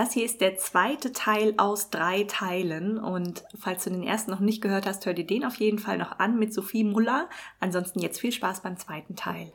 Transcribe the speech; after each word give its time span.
Das 0.00 0.14
hier 0.14 0.24
ist 0.24 0.40
der 0.40 0.56
zweite 0.56 1.12
Teil 1.12 1.52
aus 1.58 1.90
drei 1.90 2.24
Teilen 2.24 2.96
und 2.96 3.44
falls 3.58 3.84
du 3.84 3.90
den 3.90 4.02
ersten 4.02 4.30
noch 4.30 4.40
nicht 4.40 4.62
gehört 4.62 4.86
hast, 4.86 5.04
hör 5.04 5.12
dir 5.12 5.26
den 5.26 5.44
auf 5.44 5.56
jeden 5.56 5.78
Fall 5.78 5.98
noch 5.98 6.18
an 6.18 6.38
mit 6.38 6.54
Sophie 6.54 6.84
Muller. 6.84 7.28
Ansonsten 7.60 8.00
jetzt 8.00 8.18
viel 8.18 8.32
Spaß 8.32 8.62
beim 8.62 8.78
zweiten 8.78 9.14
Teil. 9.14 9.52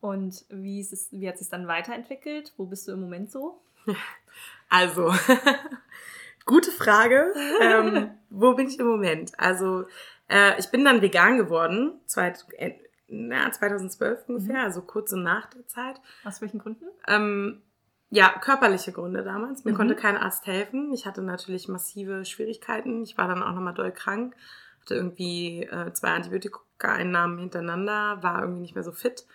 Und 0.00 0.46
wie, 0.48 0.80
ist 0.80 0.92
es, 0.92 1.12
wie 1.12 1.28
hat 1.28 1.34
es 1.34 1.42
sich 1.42 1.48
dann 1.48 1.68
weiterentwickelt? 1.68 2.54
Wo 2.56 2.66
bist 2.66 2.88
du 2.88 2.92
im 2.92 3.02
Moment 3.02 3.30
so? 3.30 3.60
Also, 4.68 5.14
gute 6.44 6.72
Frage. 6.72 7.32
ähm, 7.60 8.10
wo 8.30 8.54
bin 8.54 8.66
ich 8.66 8.80
im 8.80 8.88
Moment? 8.88 9.38
Also, 9.38 9.84
äh, 10.28 10.58
ich 10.58 10.72
bin 10.72 10.84
dann 10.84 11.02
vegan 11.02 11.38
geworden, 11.38 12.00
zweit, 12.06 12.44
äh, 12.58 12.72
na, 13.06 13.52
2012 13.52 14.24
ungefähr, 14.26 14.64
also 14.64 14.82
kurz 14.82 15.12
nach 15.12 15.46
der 15.50 15.68
Zeit. 15.68 16.00
Aus 16.24 16.40
welchen 16.40 16.58
Gründen? 16.58 16.86
Ähm, 17.06 17.62
ja, 18.14 18.28
körperliche 18.40 18.92
Gründe 18.92 19.24
damals. 19.24 19.64
Mir 19.64 19.72
Mhm. 19.72 19.76
konnte 19.76 19.96
kein 19.96 20.16
Arzt 20.16 20.46
helfen. 20.46 20.92
Ich 20.92 21.04
hatte 21.06 21.20
natürlich 21.22 21.66
massive 21.68 22.24
Schwierigkeiten. 22.24 23.02
Ich 23.02 23.18
war 23.18 23.26
dann 23.26 23.42
auch 23.42 23.52
nochmal 23.52 23.74
doll 23.74 23.90
krank. 23.92 24.36
Hatte 24.82 24.94
irgendwie 24.94 25.62
äh, 25.64 25.92
zwei 25.94 26.10
Antibiotika-Einnahmen 26.10 27.38
hintereinander, 27.38 28.22
war 28.22 28.40
irgendwie 28.42 28.60
nicht 28.60 28.74
mehr 28.74 28.84
so 28.84 28.92
fit. 28.92 29.26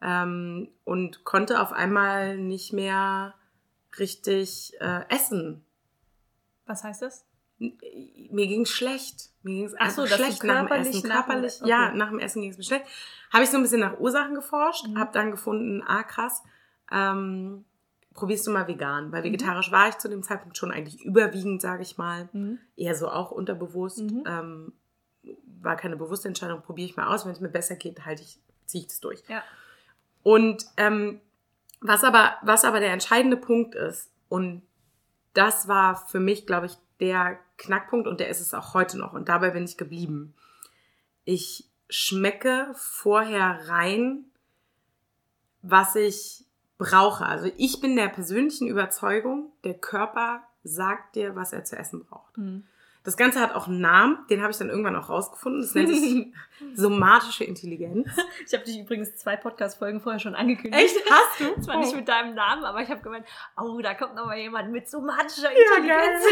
Ähm, 0.00 0.68
und 0.84 1.24
konnte 1.24 1.60
auf 1.60 1.72
einmal 1.72 2.36
nicht 2.38 2.72
mehr 2.72 3.34
richtig 3.98 4.72
äh, 4.80 5.02
essen. 5.08 5.64
Was 6.66 6.82
heißt 6.84 7.02
das? 7.02 7.26
Mir 7.58 8.46
ging's 8.46 8.70
schlecht. 8.70 9.30
Mir 9.42 9.54
ging's 9.60 9.74
Ach 9.78 9.90
so, 9.90 10.06
schlecht 10.06 10.42
nach 10.44 10.60
dem 10.62 10.68
körperlich 10.68 10.96
Essen. 10.96 11.10
Körperlich, 11.10 11.60
okay. 11.60 11.68
ja, 11.70 11.92
nach 11.92 12.08
dem 12.08 12.18
Essen 12.18 12.40
ging's 12.42 12.56
mir 12.56 12.64
schlecht. 12.64 12.86
Habe 13.32 13.44
ich 13.44 13.50
so 13.50 13.56
ein 13.58 13.62
bisschen 13.62 13.80
nach 13.80 13.98
Ursachen 14.00 14.34
geforscht, 14.34 14.86
Mhm. 14.88 14.98
habe 14.98 15.12
dann 15.12 15.30
gefunden, 15.30 15.82
ah 15.86 16.02
krass, 16.02 16.42
ähm, 16.90 17.64
probierst 18.14 18.46
du 18.46 18.50
mal 18.52 18.66
vegan, 18.68 19.08
Mhm. 19.08 19.12
weil 19.12 19.24
vegetarisch 19.24 19.70
war 19.72 19.88
ich 19.88 19.98
zu 19.98 20.08
dem 20.08 20.22
Zeitpunkt 20.22 20.56
schon 20.56 20.70
eigentlich 20.70 21.04
überwiegend, 21.04 21.60
sage 21.60 21.82
ich 21.82 21.98
mal, 21.98 22.28
Mhm. 22.32 22.58
eher 22.76 22.94
so 22.94 23.08
auch 23.10 23.30
unterbewusst. 23.30 23.98
Mhm. 24.00 24.24
Ähm, 24.26 24.72
war 25.60 25.76
keine 25.76 25.96
bewusste 25.96 26.28
Entscheidung, 26.28 26.62
probiere 26.62 26.88
ich 26.88 26.96
mal 26.96 27.12
aus. 27.12 27.24
Wenn 27.24 27.32
es 27.32 27.40
mir 27.40 27.48
besser 27.48 27.76
geht, 27.76 28.04
halte 28.04 28.22
ich, 28.22 28.38
ziehe 28.66 28.82
ich 28.82 28.88
das 28.88 29.00
durch. 29.00 29.22
Ja. 29.28 29.42
Und 30.22 30.64
ähm, 30.76 31.20
was 31.80 32.04
aber, 32.04 32.34
was 32.42 32.64
aber 32.64 32.80
der 32.80 32.92
entscheidende 32.92 33.36
Punkt 33.36 33.74
ist, 33.74 34.10
und 34.28 34.62
das 35.34 35.68
war 35.68 35.96
für 36.06 36.20
mich, 36.20 36.46
glaube 36.46 36.66
ich, 36.66 36.76
der 37.00 37.38
Knackpunkt 37.56 38.06
und 38.06 38.20
der 38.20 38.28
ist 38.28 38.40
es 38.40 38.54
auch 38.54 38.74
heute 38.74 38.98
noch. 38.98 39.12
Und 39.12 39.28
dabei 39.28 39.50
bin 39.50 39.64
ich 39.64 39.76
geblieben. 39.76 40.34
Ich 41.24 41.68
schmecke 41.88 42.68
vorher 42.74 43.68
rein, 43.68 44.24
was 45.62 45.96
ich 45.96 46.43
brauche. 46.78 47.24
Also 47.26 47.50
ich 47.56 47.80
bin 47.80 47.96
der 47.96 48.08
persönlichen 48.08 48.66
Überzeugung, 48.68 49.52
der 49.64 49.74
Körper 49.74 50.42
sagt 50.62 51.14
dir, 51.16 51.36
was 51.36 51.52
er 51.52 51.64
zu 51.64 51.76
essen 51.76 52.04
braucht. 52.04 52.36
Mhm. 52.38 52.64
Das 53.04 53.18
Ganze 53.18 53.38
hat 53.38 53.54
auch 53.54 53.66
einen 53.68 53.82
Namen, 53.82 54.16
den 54.30 54.40
habe 54.40 54.50
ich 54.50 54.56
dann 54.56 54.70
irgendwann 54.70 54.96
auch 54.96 55.10
rausgefunden. 55.10 55.60
Das 55.60 55.74
nennt 55.74 55.90
sich 55.90 56.26
somatische 56.74 57.44
Intelligenz. 57.44 58.08
Ich 58.46 58.54
habe 58.54 58.64
dich 58.64 58.78
übrigens 58.78 59.14
zwei 59.16 59.36
Podcast-Folgen 59.36 60.00
vorher 60.00 60.18
schon 60.20 60.34
angekündigt. 60.34 60.82
Echt? 60.96 61.10
Hast 61.10 61.40
du? 61.40 61.60
Zwar 61.60 61.76
nicht 61.80 61.92
Oh. 61.92 61.96
mit 61.96 62.08
deinem 62.08 62.34
Namen, 62.34 62.64
aber 62.64 62.80
ich 62.80 62.88
habe 62.88 63.02
gemeint, 63.02 63.26
oh, 63.60 63.78
da 63.82 63.92
kommt 63.92 64.14
noch 64.14 64.24
mal 64.24 64.38
jemand 64.38 64.72
mit 64.72 64.88
somatischer 64.88 65.52
Ja, 65.52 65.76
Intelligenz. 65.76 66.24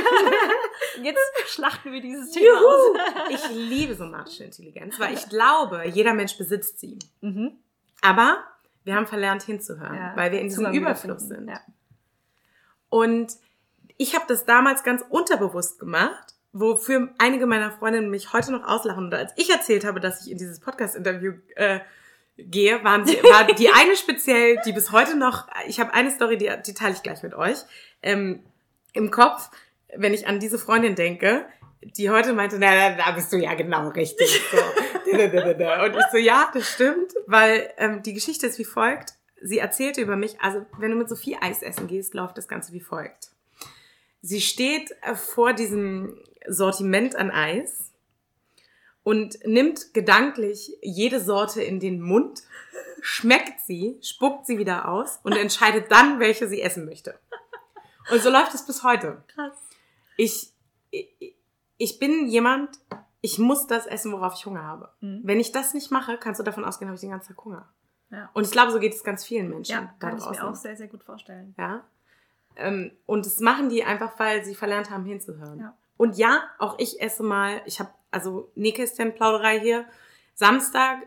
Und 0.97 1.05
jetzt 1.05 1.21
schlachten 1.49 1.93
wir 1.93 2.01
dieses 2.01 2.31
Thema 2.31 2.47
Juhu. 2.47 2.67
aus. 2.67 3.29
Ich 3.29 3.51
liebe 3.51 3.95
somatische 3.95 4.45
Intelligenz, 4.45 4.99
weil 4.99 5.13
ich 5.13 5.29
glaube, 5.29 5.87
jeder 5.89 6.15
Mensch 6.15 6.39
besitzt 6.39 6.81
sie. 6.81 6.99
Mhm. 7.21 7.53
Aber 8.01 8.45
wir 8.85 8.95
haben 8.95 9.07
verlernt 9.07 9.43
hinzuhören, 9.43 9.95
Ja. 9.95 10.13
weil 10.17 10.33
wir 10.33 10.41
in 10.41 10.49
diesem 10.49 10.73
Überfluss 10.73 11.23
sind. 11.29 11.49
Ja. 11.49 11.61
Und 12.89 13.33
ich 13.97 14.15
habe 14.15 14.25
das 14.29 14.45
damals 14.45 14.83
ganz 14.83 15.05
unterbewusst 15.09 15.79
gemacht, 15.79 16.35
wofür 16.53 17.09
einige 17.19 17.47
meiner 17.47 17.71
Freundinnen 17.71 18.11
mich 18.11 18.33
heute 18.33 18.53
noch 18.53 18.67
auslachen. 18.67 19.05
Und 19.05 19.15
als 19.15 19.33
ich 19.37 19.51
erzählt 19.51 19.85
habe, 19.85 20.01
dass 20.01 20.27
ich 20.27 20.33
in 20.33 20.39
dieses 20.39 20.61
Podcast-Interview 20.61 21.33
äh, 21.57 21.81
gehe, 22.37 22.83
waren 22.85 23.07
sie, 23.07 23.17
war 23.23 23.47
die 23.47 23.71
eine 23.71 23.97
speziell, 23.97 24.59
die 24.67 24.73
bis 24.73 24.93
heute 24.93 25.17
noch, 25.17 25.49
ich 25.67 25.81
habe 25.81 25.95
eine 25.95 26.11
Story, 26.11 26.37
die, 26.37 26.51
die 26.67 26.75
teile 26.75 26.95
ich 26.95 27.03
gleich 27.03 27.23
mit 27.23 27.35
euch, 27.35 27.59
ähm, 28.03 28.43
im 28.93 29.11
Kopf, 29.11 29.51
wenn 29.95 30.13
ich 30.13 30.27
an 30.27 30.41
diese 30.41 30.59
Freundin 30.59 30.95
denke, 30.95 31.47
die 31.85 32.11
heute 32.11 32.33
meinte, 32.33 32.59
na, 32.59 32.71
na, 32.71 32.97
da 32.97 33.11
bist 33.13 33.33
du 33.33 33.37
ja 33.37 33.55
genau 33.55 33.89
richtig. 33.89 34.41
So. 34.51 34.59
Und 35.13 35.97
ich 35.97 36.05
so, 36.11 36.19
ja, 36.19 36.51
das 36.53 36.71
stimmt, 36.71 37.13
weil 37.27 37.71
ähm, 37.77 38.03
die 38.03 38.15
Geschichte 38.15 38.47
ist 38.47 38.59
wie 38.59 38.65
folgt. 38.65 39.15
Sie 39.43 39.59
erzählte 39.59 40.01
über 40.01 40.17
mich, 40.17 40.41
also 40.41 40.65
wenn 40.79 40.93
du 40.93 40.97
mit 40.97 41.09
Sophie 41.09 41.37
Eis 41.41 41.63
essen 41.63 41.89
gehst, 41.89 42.15
läuft 42.15 42.39
das 42.39 42.49
Ganze 42.49 42.73
wie 42.73 42.81
folgt. 42.81 43.31
Sie 44.21 44.41
steht 44.41 44.95
äh, 45.03 45.15
vor 45.17 45.53
diesem 45.53 46.17
Sortiment 46.47 47.17
an 47.17 47.31
Eis 47.31 47.93
und 49.03 49.45
nimmt 49.45 49.95
gedanklich 49.95 50.77
jede 50.81 51.21
Sorte 51.21 51.63
in 51.63 51.81
den 51.81 52.01
Mund, 52.01 52.43
schmeckt 53.01 53.61
sie, 53.67 53.99
spuckt 54.01 54.47
sie 54.47 54.59
wieder 54.59 54.89
aus 54.89 55.19
und 55.25 55.37
entscheidet 55.37 55.91
dann, 55.91 56.21
welche 56.21 56.49
sie 56.49 56.63
essen 56.63 56.85
möchte. 56.85 57.19
Und 58.11 58.23
so 58.23 58.31
läuft 58.31 58.55
es 58.55 58.65
bis 58.65 58.83
heute. 58.85 59.23
Krass. 59.35 59.57
Ich, 60.17 60.51
ich, 60.91 61.32
ich 61.83 61.99
bin 61.99 62.29
jemand, 62.29 62.79
ich 63.23 63.41
muss 63.41 63.67
das 63.67 63.87
essen, 63.87 64.13
worauf 64.13 64.35
ich 64.35 64.47
Hunger 64.47 64.63
habe. 64.63 64.91
Mhm. 65.01 65.23
Wenn 65.25 65.41
ich 65.41 65.51
das 65.51 65.75
nicht 65.75 65.91
mache, 65.91 66.17
kannst 66.17 66.39
du 66.39 66.45
davon 66.45 66.65
ausgehen, 66.65 66.89
habe 66.89 66.95
ich 66.95 67.01
den 67.01 67.11
ganzen 67.11 67.35
Tag 67.35 67.45
Hunger. 67.45 67.69
Ja. 68.11 68.31
Und 68.35 68.45
ich 68.45 68.53
glaube, 68.53 68.71
so 68.71 68.79
geht 68.79 68.95
es 68.95 69.03
ganz 69.03 69.25
vielen 69.25 69.49
Menschen 69.49 69.73
Ja, 69.73 69.95
kann 69.99 70.17
ich 70.17 70.25
mir 70.25 70.45
auch 70.49 70.55
sehr, 70.55 70.77
sehr 70.77 70.87
gut 70.87 71.03
vorstellen. 71.03 71.55
Ja. 71.59 71.83
Ähm, 72.55 72.93
und 73.07 73.27
das 73.27 73.41
machen 73.41 73.69
die 73.69 73.83
einfach, 73.83 74.17
weil 74.19 74.45
sie 74.45 74.55
verlernt 74.55 74.91
haben, 74.91 75.05
hinzuhören. 75.05 75.59
Ja. 75.59 75.77
Und 75.97 76.19
ja, 76.19 76.43
auch 76.59 76.79
ich 76.79 77.01
esse 77.01 77.25
mal, 77.25 77.63
ich 77.65 77.81
habe 77.81 77.91
also 78.13 78.53
Nähkästchen-Plauderei 78.55 79.59
hier. 79.59 79.85
Samstag, 80.35 80.99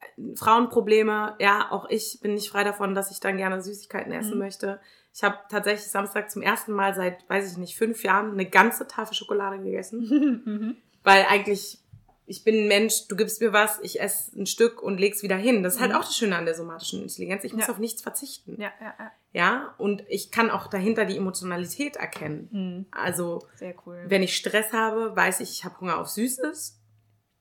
äh, 0.00 0.34
Frauenprobleme, 0.34 1.36
ja, 1.38 1.70
auch 1.70 1.88
ich 1.90 2.18
bin 2.22 2.34
nicht 2.34 2.50
frei 2.50 2.64
davon, 2.64 2.96
dass 2.96 3.12
ich 3.12 3.20
dann 3.20 3.36
gerne 3.36 3.62
Süßigkeiten 3.62 4.12
essen 4.12 4.32
Mhm. 4.32 4.38
möchte. 4.38 4.80
Ich 5.14 5.22
habe 5.22 5.38
tatsächlich 5.48 5.86
Samstag 5.90 6.28
zum 6.30 6.42
ersten 6.42 6.72
Mal 6.72 6.92
seit, 6.94 7.28
weiß 7.30 7.52
ich 7.52 7.56
nicht, 7.56 7.76
fünf 7.76 8.02
Jahren 8.02 8.32
eine 8.32 8.46
ganze 8.50 8.86
Tafel 8.88 9.14
Schokolade 9.14 9.58
gegessen. 9.62 10.00
Mhm. 10.44 10.76
Weil 11.04 11.24
eigentlich, 11.28 11.78
ich 12.26 12.42
bin 12.44 12.64
ein 12.64 12.68
Mensch, 12.68 13.06
du 13.08 13.14
gibst 13.14 13.40
mir 13.40 13.52
was, 13.52 13.78
ich 13.80 14.00
esse 14.00 14.36
ein 14.40 14.46
Stück 14.46 14.82
und 14.82 14.98
leg's 14.98 15.22
wieder 15.22 15.36
hin. 15.36 15.62
Das 15.62 15.74
ist 15.76 15.80
halt 15.80 15.92
Mhm. 15.92 15.98
auch 15.98 16.04
das 16.04 16.16
Schöne 16.16 16.36
an 16.36 16.46
der 16.46 16.54
somatischen 16.54 17.02
Intelligenz. 17.02 17.44
Ich 17.44 17.52
muss 17.52 17.66
Ja. 17.66 17.72
auf 17.72 17.78
nichts 17.78 18.02
verzichten. 18.02 18.60
Ja, 18.60 18.72
ja, 18.80 18.94
ja. 18.98 19.12
Ja, 19.32 19.74
und 19.78 20.02
ich 20.08 20.30
kann 20.30 20.50
auch 20.50 20.66
dahinter 20.68 21.04
die 21.04 21.16
Emotionalität 21.16 21.96
erkennen. 21.96 22.48
Mhm. 22.50 22.86
Also, 22.90 23.46
Sehr 23.56 23.74
cool. 23.86 24.02
wenn 24.08 24.22
ich 24.22 24.34
Stress 24.36 24.72
habe, 24.72 25.14
weiß 25.14 25.40
ich, 25.40 25.50
ich 25.50 25.64
habe 25.64 25.78
Hunger 25.80 25.98
auf 25.98 26.08
Süßes. 26.08 26.80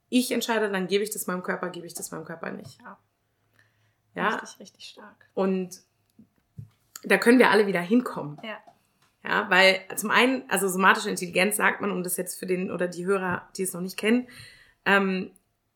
Ich 0.09 0.31
entscheide, 0.31 0.69
dann 0.69 0.88
gebe 0.88 1.03
ich 1.03 1.09
das 1.09 1.25
meinem 1.28 1.41
Körper, 1.44 1.69
gebe 1.69 1.88
ich 1.88 1.94
das 1.95 2.11
meinem 2.11 2.25
Körper 2.25 2.51
nicht. 2.51 2.79
Ja. 2.81 3.00
Ja, 4.16 4.29
Richtig, 4.35 4.59
richtig 4.59 4.85
stark. 4.90 5.25
und 5.34 5.81
da 7.06 7.18
können 7.18 7.40
wir 7.40 7.50
alle 7.52 7.68
wieder 7.68 7.81
hinkommen. 7.81 8.38
Ja. 8.44 8.58
Ja, 9.25 9.50
weil 9.50 9.80
zum 9.96 10.12
einen, 10.12 10.44
also 10.50 10.68
somatische 10.68 11.09
Intelligenz 11.09 11.56
sagt 11.56 11.80
man, 11.80 11.91
um 11.91 12.03
das 12.03 12.18
jetzt 12.18 12.38
für 12.38 12.46
den 12.46 12.69
oder 12.72 12.90
die 12.90 13.06
Hörer, 13.06 13.47
die 13.56 13.64
es 13.64 13.74
noch 13.74 13.80
nicht 13.80 13.96
kennen, 13.96 14.28
ähm, 14.86 15.31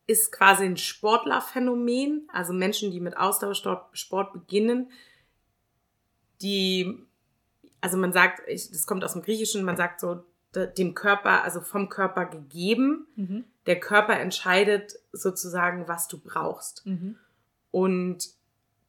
ist 0.05 0.31
quasi 0.33 0.65
ein 0.65 0.75
Sportlerphänomen, 0.77 2.27
also 2.33 2.51
Menschen, 2.51 2.91
die 2.91 2.99
mit 2.99 3.15
Ausdauersport 3.17 3.97
Sport 3.97 4.33
beginnen, 4.33 4.91
die, 6.41 7.05
also 7.81 7.97
man 7.97 8.13
sagt, 8.13 8.41
ich, 8.47 8.69
das 8.69 8.85
kommt 8.85 9.03
aus 9.03 9.13
dem 9.13 9.21
Griechischen, 9.21 9.63
man 9.63 9.77
sagt 9.77 9.99
so, 10.01 10.23
de- 10.53 10.73
dem 10.73 10.93
Körper, 10.93 11.43
also 11.43 11.61
vom 11.61 11.89
Körper 11.89 12.25
gegeben, 12.25 13.07
Mhm. 13.15 13.45
der 13.65 13.79
Körper 13.79 14.19
entscheidet 14.19 14.99
sozusagen, 15.11 15.87
was 15.87 16.07
du 16.07 16.19
brauchst. 16.19 16.85
Mhm. 16.85 17.17
Und 17.71 18.29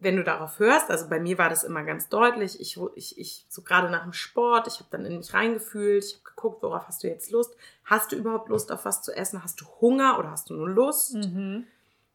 wenn 0.00 0.16
du 0.16 0.22
darauf 0.22 0.58
hörst, 0.58 0.90
also 0.90 1.08
bei 1.08 1.18
mir 1.18 1.38
war 1.38 1.48
das 1.50 1.64
immer 1.64 1.82
ganz 1.82 2.08
deutlich, 2.08 2.60
ich, 2.60 2.78
ich, 2.94 3.18
ich 3.18 3.46
so 3.48 3.62
gerade 3.62 3.90
nach 3.90 4.04
dem 4.04 4.12
Sport, 4.12 4.68
ich 4.68 4.74
habe 4.74 4.88
dann 4.90 5.04
in 5.04 5.18
mich 5.18 5.34
reingefühlt, 5.34 6.04
ich 6.04 6.14
habe 6.14 6.24
geguckt, 6.24 6.62
worauf 6.62 6.86
hast 6.86 7.02
du 7.02 7.08
jetzt 7.08 7.30
Lust? 7.32 7.56
Hast 7.84 8.12
du 8.12 8.16
überhaupt 8.16 8.48
Lust 8.48 8.70
auf 8.70 8.84
was 8.84 9.02
zu 9.02 9.12
essen? 9.16 9.42
Hast 9.42 9.60
du 9.60 9.66
Hunger 9.80 10.18
oder 10.18 10.30
hast 10.30 10.50
du 10.50 10.54
nur 10.54 10.68
Lust? 10.68 11.14
Mhm. 11.14 11.66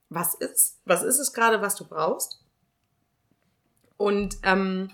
Was 0.09 0.33
ist, 0.33 0.79
was 0.85 1.03
ist 1.03 1.19
es 1.19 1.33
gerade, 1.33 1.61
was 1.61 1.75
du 1.75 1.85
brauchst? 1.85 2.39
Und, 3.97 4.37
ähm, 4.43 4.89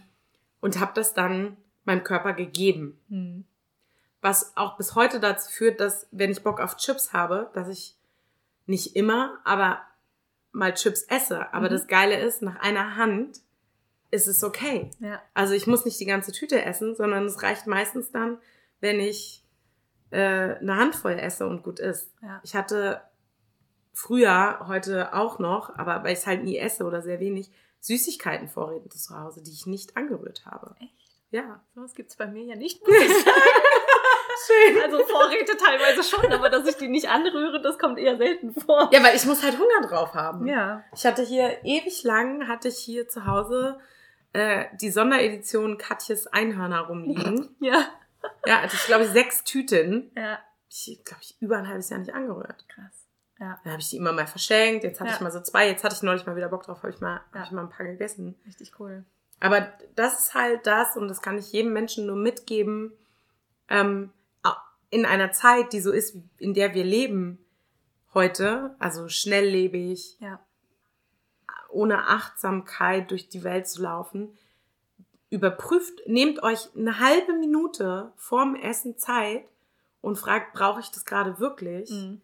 und 0.59 0.79
habe 0.79 0.91
das 0.95 1.13
dann 1.13 1.57
meinem 1.85 2.03
Körper 2.03 2.33
gegeben. 2.33 2.99
Mhm. 3.07 3.45
Was 4.21 4.57
auch 4.57 4.77
bis 4.77 4.95
heute 4.95 5.19
dazu 5.19 5.49
führt, 5.51 5.79
dass 5.79 6.07
wenn 6.11 6.31
ich 6.31 6.43
Bock 6.43 6.59
auf 6.59 6.75
Chips 6.77 7.13
habe, 7.13 7.51
dass 7.53 7.67
ich 7.67 7.95
nicht 8.65 8.95
immer, 8.95 9.39
aber 9.45 9.79
mal 10.51 10.73
Chips 10.73 11.03
esse. 11.03 11.53
Aber 11.53 11.67
Mhm. 11.67 11.71
das 11.73 11.87
Geile 11.87 12.19
ist, 12.19 12.41
nach 12.41 12.59
einer 12.59 12.95
Hand 12.95 13.39
ist 14.11 14.27
es 14.27 14.43
okay. 14.43 14.89
Ja. 14.99 15.21
Also 15.33 15.53
ich 15.53 15.67
muss 15.67 15.85
nicht 15.85 15.99
die 15.99 16.05
ganze 16.05 16.31
Tüte 16.31 16.63
essen, 16.63 16.95
sondern 16.95 17.25
es 17.25 17.41
reicht 17.43 17.67
meistens 17.67 18.11
dann, 18.11 18.37
wenn 18.79 18.99
ich 18.99 19.43
äh, 20.11 20.55
eine 20.55 20.75
Handvoll 20.77 21.13
esse 21.19 21.45
und 21.47 21.61
gut 21.61 21.79
ist. 21.79 22.11
Ja. 22.23 22.39
Ich 22.43 22.55
hatte 22.55 23.01
früher, 23.93 24.65
heute 24.67 25.13
auch 25.13 25.37
noch, 25.37 25.75
aber 25.77 26.03
weil 26.03 26.13
ich 26.13 26.19
es 26.19 26.25
halt 26.27 26.43
nie 26.43 26.57
esse 26.57 26.83
oder 26.85 27.01
sehr 27.03 27.19
wenig, 27.19 27.51
Süßigkeitenvorräte 27.81 28.89
zu 28.89 29.17
Hause, 29.19 29.43
die 29.43 29.51
ich 29.51 29.65
nicht 29.67 29.95
angerührt 29.97 30.45
habe. 30.45 30.75
Echt? 30.79 30.93
Ja. 31.31 31.61
Sowas 31.75 31.93
gibt 31.93 32.09
es 32.09 32.15
bei 32.17 32.25
mir 32.27 32.43
ja 32.43 32.55
nicht, 32.55 32.81
muss 32.87 32.97
ich 32.97 33.23
sagen. 33.23 33.35
Schön. 34.47 34.81
Also 34.83 35.03
Vorräte 35.05 35.57
teilweise 35.57 36.03
schon, 36.03 36.31
aber 36.31 36.49
dass 36.49 36.67
ich 36.67 36.75
die 36.77 36.87
nicht 36.87 37.09
anrühre, 37.09 37.61
das 37.61 37.77
kommt 37.79 37.97
eher 37.99 38.17
selten 38.17 38.53
vor. 38.53 38.89
Ja, 38.93 39.03
weil 39.03 39.15
ich 39.15 39.25
muss 39.25 39.43
halt 39.43 39.57
Hunger 39.57 39.87
drauf 39.87 40.13
haben. 40.13 40.47
Ja. 40.47 40.83
Ich 40.95 41.05
hatte 41.05 41.23
hier 41.23 41.63
ewig 41.63 42.03
lang, 42.03 42.47
hatte 42.47 42.67
ich 42.67 42.77
hier 42.77 43.07
zu 43.09 43.25
Hause 43.25 43.79
äh, 44.33 44.65
die 44.79 44.91
Sonderedition 44.91 45.77
Katjes 45.77 46.27
Einhörner 46.27 46.81
rumliegen. 46.81 47.55
Ja. 47.59 47.85
Ja, 48.45 48.61
hatte 48.63 48.75
ich 48.75 48.85
glaube 48.85 49.05
ich 49.05 49.11
sechs 49.11 49.43
Tüten. 49.45 50.11
Ja. 50.15 50.39
Ich 50.69 51.01
glaube 51.05 51.21
ich 51.23 51.35
über 51.41 51.57
ein 51.57 51.67
halbes 51.67 51.89
Jahr 51.89 51.99
nicht 51.99 52.13
angerührt. 52.13 52.65
Krass. 52.67 53.05
Ja. 53.39 53.57
Dann 53.63 53.71
habe 53.73 53.81
ich 53.81 53.89
die 53.89 53.95
immer 53.97 54.11
mal 54.11 54.27
verschenkt. 54.27 54.83
Jetzt 54.83 54.99
hatte 54.99 55.09
Ja. 55.11 55.15
ich 55.15 55.21
mal 55.21 55.31
so 55.31 55.39
zwei. 55.41 55.67
Jetzt 55.69 55.83
hatte 55.85 55.95
ich 55.95 56.03
neulich 56.03 56.25
mal 56.25 56.35
wieder 56.35 56.49
Bock 56.49 56.63
drauf. 56.63 56.79
Habe 56.83 56.89
ich 56.91 56.99
mal, 56.99 57.21
Ja. 57.33 57.39
hab 57.39 57.45
ich 57.47 57.51
mal 57.51 57.61
ein 57.61 57.69
paar 57.69 57.85
gegessen. 57.85 58.35
Richtig 58.45 58.73
cool. 58.79 59.05
Aber 59.39 59.71
das 59.95 60.19
ist 60.19 60.33
halt 60.33 60.67
das 60.67 60.97
und 60.97 61.07
das 61.07 61.21
kann 61.21 61.37
ich 61.37 61.51
jedem 61.53 61.71
Menschen 61.71 62.05
nur 62.05 62.17
mitgeben. 62.17 62.91
Ähm, 63.69 64.11
in 64.89 65.05
einer 65.05 65.31
Zeit, 65.31 65.73
die 65.73 65.79
so 65.81 65.91
ist, 65.91 66.15
in 66.37 66.53
der 66.53 66.73
wir 66.73 66.83
leben 66.83 67.43
heute, 68.13 68.75
also 68.79 69.07
schnelllebig, 69.07 70.17
Ja. 70.19 70.39
ohne 71.69 72.07
Achtsamkeit 72.07 73.11
durch 73.11 73.29
die 73.29 73.43
Welt 73.43 73.67
zu 73.67 73.81
laufen, 73.83 74.35
überprüft, 75.29 76.01
nehmt 76.07 76.41
euch 76.41 76.69
eine 76.75 76.99
halbe 76.99 77.33
Minute 77.33 78.11
vorm 78.15 78.55
Essen 78.55 78.97
Zeit 78.97 79.45
und 80.01 80.17
fragt, 80.17 80.53
brauche 80.53 80.79
ich 80.79 80.89
das 80.89 81.05
gerade 81.05 81.39
wirklich? 81.39 81.91
Mhm. 81.91 82.21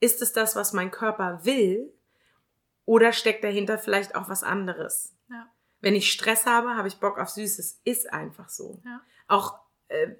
Ist 0.00 0.22
es 0.22 0.32
das, 0.32 0.56
was 0.56 0.72
mein 0.72 0.90
Körper 0.90 1.44
will? 1.44 1.92
Oder 2.86 3.12
steckt 3.12 3.44
dahinter 3.44 3.78
vielleicht 3.78 4.14
auch 4.14 4.28
was 4.28 4.42
anderes? 4.42 5.14
Ja. 5.28 5.46
Wenn 5.80 5.94
ich 5.94 6.10
Stress 6.10 6.46
habe, 6.46 6.76
habe 6.76 6.88
ich 6.88 6.98
Bock 6.98 7.18
auf 7.18 7.28
Süßes. 7.30 7.80
Ist 7.84 8.12
einfach 8.12 8.48
so. 8.48 8.80
Ja. 8.84 9.00
Auch, 9.28 9.58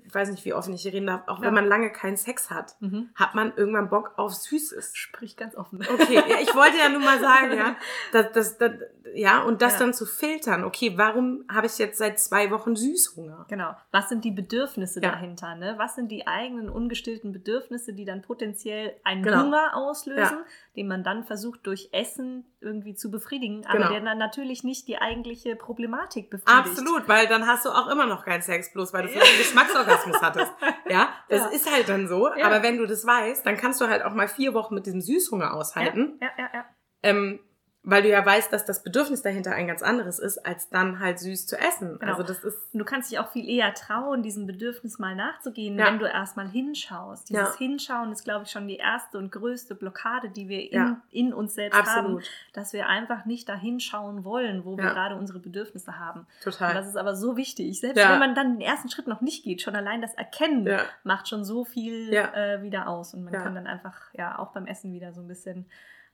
ich 0.05 0.15
weiß 0.15 0.31
nicht, 0.31 0.45
wie 0.45 0.55
offen 0.55 0.75
ich 0.75 0.83
hier 0.83 0.93
reden 0.93 1.09
darf, 1.09 1.23
auch 1.27 1.39
Ja. 1.41 1.47
wenn 1.47 1.55
man 1.55 1.67
lange 1.67 1.91
keinen 1.91 2.17
Sex 2.17 2.51
hat, 2.51 2.77
Mhm. 2.81 3.11
hat 3.17 3.35
man 3.35 3.53
irgendwann 3.57 3.89
Bock 3.91 4.13
auf 4.17 4.33
Süßes. 4.33 4.95
Sprich 4.97 5.37
ganz 5.37 5.57
offen. 5.57 5.81
Okay, 5.93 6.15
ja, 6.15 6.39
ich 6.41 6.55
wollte 6.55 6.79
ja 6.79 6.89
nur 6.89 7.01
mal 7.01 7.19
sagen, 7.19 7.57
ja, 7.57 7.77
das, 8.13 8.33
das, 8.33 8.59
das, 8.59 8.73
ja, 9.15 9.43
und 9.43 9.63
das 9.63 9.75
Ja. 9.75 9.79
dann 9.81 9.95
zu 9.95 10.07
filtern. 10.07 10.63
Okay, 10.65 10.93
warum 10.97 11.45
habe 11.51 11.67
ich 11.67 11.79
jetzt 11.79 11.99
seit 11.99 12.21
zwei 12.21 12.51
Wochen 12.53 12.77
Süßhunger? 12.77 13.47
Genau. 13.49 13.75
Was 13.91 14.09
sind 14.09 14.25
die 14.25 14.31
Bedürfnisse 14.31 15.01
dahinter? 15.01 15.55
Ne? 15.57 15.75
Was 15.79 15.97
sind 15.97 16.11
die 16.13 16.27
eigenen 16.27 16.69
ungestillten 16.69 17.33
Bedürfnisse, 17.33 17.93
die 17.93 18.05
dann 18.05 18.23
potenziell 18.23 18.95
einen 19.05 19.23
Genau. 19.25 19.43
Hunger 19.45 19.73
auslösen, 19.75 20.39
den 20.77 20.87
man 20.89 21.03
dann 21.03 21.25
versucht 21.25 21.67
durch 21.67 21.89
Essen 21.93 22.45
irgendwie 22.61 22.95
zu 22.95 23.11
befriedigen, 23.11 23.65
aber 23.67 23.79
Genau. 23.79 23.91
der 23.91 24.01
dann 24.01 24.19
natürlich 24.19 24.63
nicht 24.65 24.87
die 24.89 24.99
eigentliche 24.99 25.57
Problematik 25.57 26.31
befriedigt. 26.31 26.67
Absolut, 26.67 27.09
weil 27.09 27.27
dann 27.29 27.47
hast 27.47 27.65
du 27.65 27.71
auch 27.71 27.89
immer 27.89 28.07
noch 28.07 28.25
keinen 28.25 28.43
Sex, 28.43 28.73
bloß 28.73 28.93
weil 28.93 29.03
du 29.05 29.09
vielleicht 29.09 29.39
Geschmacksorgasmus 29.57 30.23
hattest. 30.23 30.53
Ja, 30.89 31.09
das 31.29 31.41
Ja. 31.41 31.47
ist 31.49 31.73
halt 31.73 31.89
dann 31.89 32.07
so. 32.07 32.29
Ja. 32.37 32.47
Aber 32.47 32.63
wenn 32.63 32.77
du 32.79 32.87
das 32.87 33.05
weißt, 33.05 33.45
dann 33.45 33.57
kannst 33.57 33.81
du 33.81 33.89
halt 33.89 34.05
auch 34.05 34.15
mal 34.15 34.29
vier 34.29 34.55
Wochen 34.55 34.75
mit 34.75 34.87
diesem 34.87 35.01
Süßhunger 35.01 35.53
aushalten. 35.53 36.19
Ja, 36.23 36.29
ja, 36.39 36.49
ja. 36.55 36.65
Ähm, 37.03 37.41
weil 37.89 38.03
du 38.03 38.09
ja 38.11 38.27
weißt, 38.27 38.53
dass 38.53 38.65
das 38.65 38.83
Bedürfnis 38.83 39.23
dahinter 39.23 39.53
ein 39.53 39.69
ganz 39.69 39.81
anderes 39.81 40.19
ist, 40.19 40.45
als 40.45 40.69
dann 40.71 40.99
halt 40.99 41.21
süß 41.21 41.47
zu 41.47 41.57
essen. 41.57 41.99
Genau. 42.01 42.13
Also 42.13 42.25
das 42.25 42.43
ist 42.43 42.59
Und 42.75 42.81
du 42.81 42.85
kannst 42.85 43.11
dich 43.13 43.19
auch 43.21 43.31
viel 43.31 43.49
eher 43.49 43.73
trauen, 43.75 44.23
diesem 44.25 44.47
Bedürfnis 44.47 44.99
mal 44.99 45.15
nachzugehen, 45.15 45.79
Ja. 45.79 45.87
wenn 45.87 46.01
du 46.01 46.07
erstmal 46.07 46.49
hinschaust. 46.49 47.31
Dieses 47.31 47.43
Ja. 47.55 47.57
Hinschauen 47.59 48.11
ist, 48.11 48.25
glaube 48.25 48.45
ich, 48.45 48.51
schon 48.51 48.67
die 48.67 48.77
erste 48.77 49.19
und 49.19 49.31
größte 49.31 49.77
Blockade, 49.77 50.29
die 50.31 50.49
wir 50.49 50.61
in, 50.73 50.73
Ja. 50.73 51.01
in 51.13 51.33
uns 51.33 51.55
selbst 51.55 51.79
absolut 51.79 52.25
haben, 52.25 52.29
dass 52.55 52.73
wir 52.73 52.89
einfach 52.89 53.25
nicht 53.25 53.49
da 53.49 53.55
hinschauen 53.55 54.25
wollen, 54.25 54.65
wo 54.65 54.77
wir 54.77 54.85
gerade 54.91 55.15
unsere 55.15 55.39
Bedürfnisse 55.39 55.99
haben. 55.99 56.21
Und 56.21 56.27
total. 56.43 56.75
das 56.75 56.89
ist 56.89 56.97
aber 56.97 57.15
so 57.15 57.37
wichtig. 57.37 57.79
Selbst 57.81 57.97
wenn 58.03 58.19
man 58.19 58.35
dann 58.35 58.55
den 58.59 58.61
ersten 58.61 58.89
Schritt 58.91 59.07
noch 59.07 59.21
nicht 59.21 59.45
geht, 59.45 59.63
schon 59.63 59.77
allein 59.77 60.03
das 60.03 60.13
Erkennen 60.15 60.69
macht 61.05 61.29
schon 61.29 61.45
so 61.45 61.65
viel 61.65 62.13
äh, 62.13 62.63
wieder 62.63 62.89
aus. 62.89 63.15
Und 63.15 63.23
man 63.23 63.33
kann 63.33 63.55
dann 63.55 63.69
einfach 63.69 63.95
ja 64.13 64.39
auch 64.41 64.53
beim 64.53 64.67
Essen 64.67 64.93
wieder 64.93 65.13
so 65.13 65.21
ein 65.21 65.29
bisschen 65.29 65.67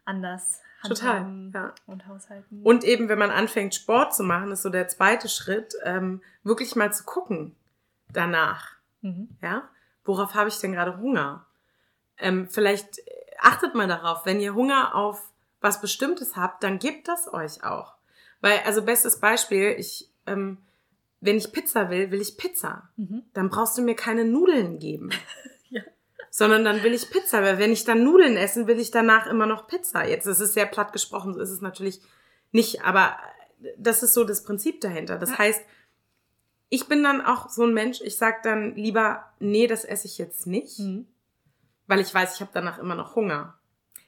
anders 0.04 0.60
Total, 0.82 1.20
handhaben 1.20 1.52
ja. 1.54 1.74
und 1.86 2.06
haushalten. 2.06 2.62
Und 2.62 2.84
eben, 2.84 3.08
wenn 3.08 3.18
man 3.18 3.30
anfängt, 3.30 3.74
Sport 3.74 4.14
zu 4.14 4.22
machen, 4.22 4.50
ist 4.50 4.62
so 4.62 4.68
der 4.68 4.88
zweite 4.88 5.28
Schritt, 5.28 5.74
ähm, 5.84 6.22
wirklich 6.42 6.74
mal 6.76 6.92
zu 6.92 7.04
gucken 7.04 7.54
danach. 8.12 8.76
mhm. 9.00 9.28
Ja, 9.40 9.68
worauf 10.04 10.34
habe 10.34 10.48
ich 10.48 10.58
denn 10.58 10.72
gerade 10.72 10.98
Hunger? 10.98 11.46
Ähm, 12.18 12.48
vielleicht 12.48 12.98
äh, 12.98 13.02
achtet 13.38 13.74
mal 13.74 13.88
darauf, 13.88 14.26
wenn 14.26 14.40
ihr 14.40 14.54
Hunger 14.54 14.94
auf 14.94 15.30
was 15.60 15.80
Bestimmtes 15.80 16.36
habt, 16.36 16.62
dann 16.62 16.78
gebt 16.78 17.08
das 17.08 17.32
euch 17.32 17.64
auch. 17.64 17.94
Weil, 18.40 18.58
also 18.66 18.82
bestes 18.82 19.20
Beispiel, 19.20 19.76
ich, 19.78 20.10
ähm, 20.26 20.58
wenn 21.20 21.36
ich 21.36 21.52
Pizza 21.52 21.88
will, 21.88 22.10
will 22.10 22.20
ich 22.20 22.36
Pizza. 22.36 22.88
Mhm. 22.96 23.22
Dann 23.32 23.48
brauchst 23.48 23.78
du 23.78 23.82
mir 23.82 23.94
keine 23.94 24.24
Nudeln 24.24 24.78
geben. 24.78 25.10
Sondern 26.34 26.64
dann 26.64 26.82
will 26.82 26.94
ich 26.94 27.10
Pizza, 27.10 27.42
weil 27.42 27.58
wenn 27.58 27.72
ich 27.72 27.84
dann 27.84 28.04
Nudeln 28.04 28.38
essen, 28.38 28.66
will 28.66 28.80
ich 28.80 28.90
danach 28.90 29.26
immer 29.26 29.44
noch 29.44 29.66
Pizza. 29.66 30.06
Jetzt 30.08 30.24
ist 30.24 30.40
es 30.40 30.54
sehr 30.54 30.64
platt 30.64 30.94
gesprochen, 30.94 31.34
so 31.34 31.40
ist 31.40 31.50
es 31.50 31.60
natürlich 31.60 32.00
nicht, 32.52 32.82
aber 32.84 33.18
das 33.76 34.02
ist 34.02 34.14
so 34.14 34.24
das 34.24 34.42
Prinzip 34.42 34.80
dahinter. 34.80 35.18
Das 35.18 35.36
heißt, 35.36 35.60
ich 36.70 36.88
bin 36.88 37.02
dann 37.02 37.20
auch 37.20 37.50
so 37.50 37.64
ein 37.64 37.74
Mensch, 37.74 38.00
ich 38.00 38.16
sag 38.16 38.42
dann 38.44 38.74
lieber, 38.76 39.30
nee, 39.40 39.66
das 39.66 39.84
esse 39.84 40.06
ich 40.06 40.16
jetzt 40.16 40.46
nicht, 40.46 40.78
Mhm. 40.78 41.06
weil 41.86 42.00
ich 42.00 42.12
weiß, 42.14 42.34
ich 42.36 42.40
habe 42.40 42.50
danach 42.54 42.78
immer 42.78 42.94
noch 42.94 43.14
Hunger. 43.14 43.58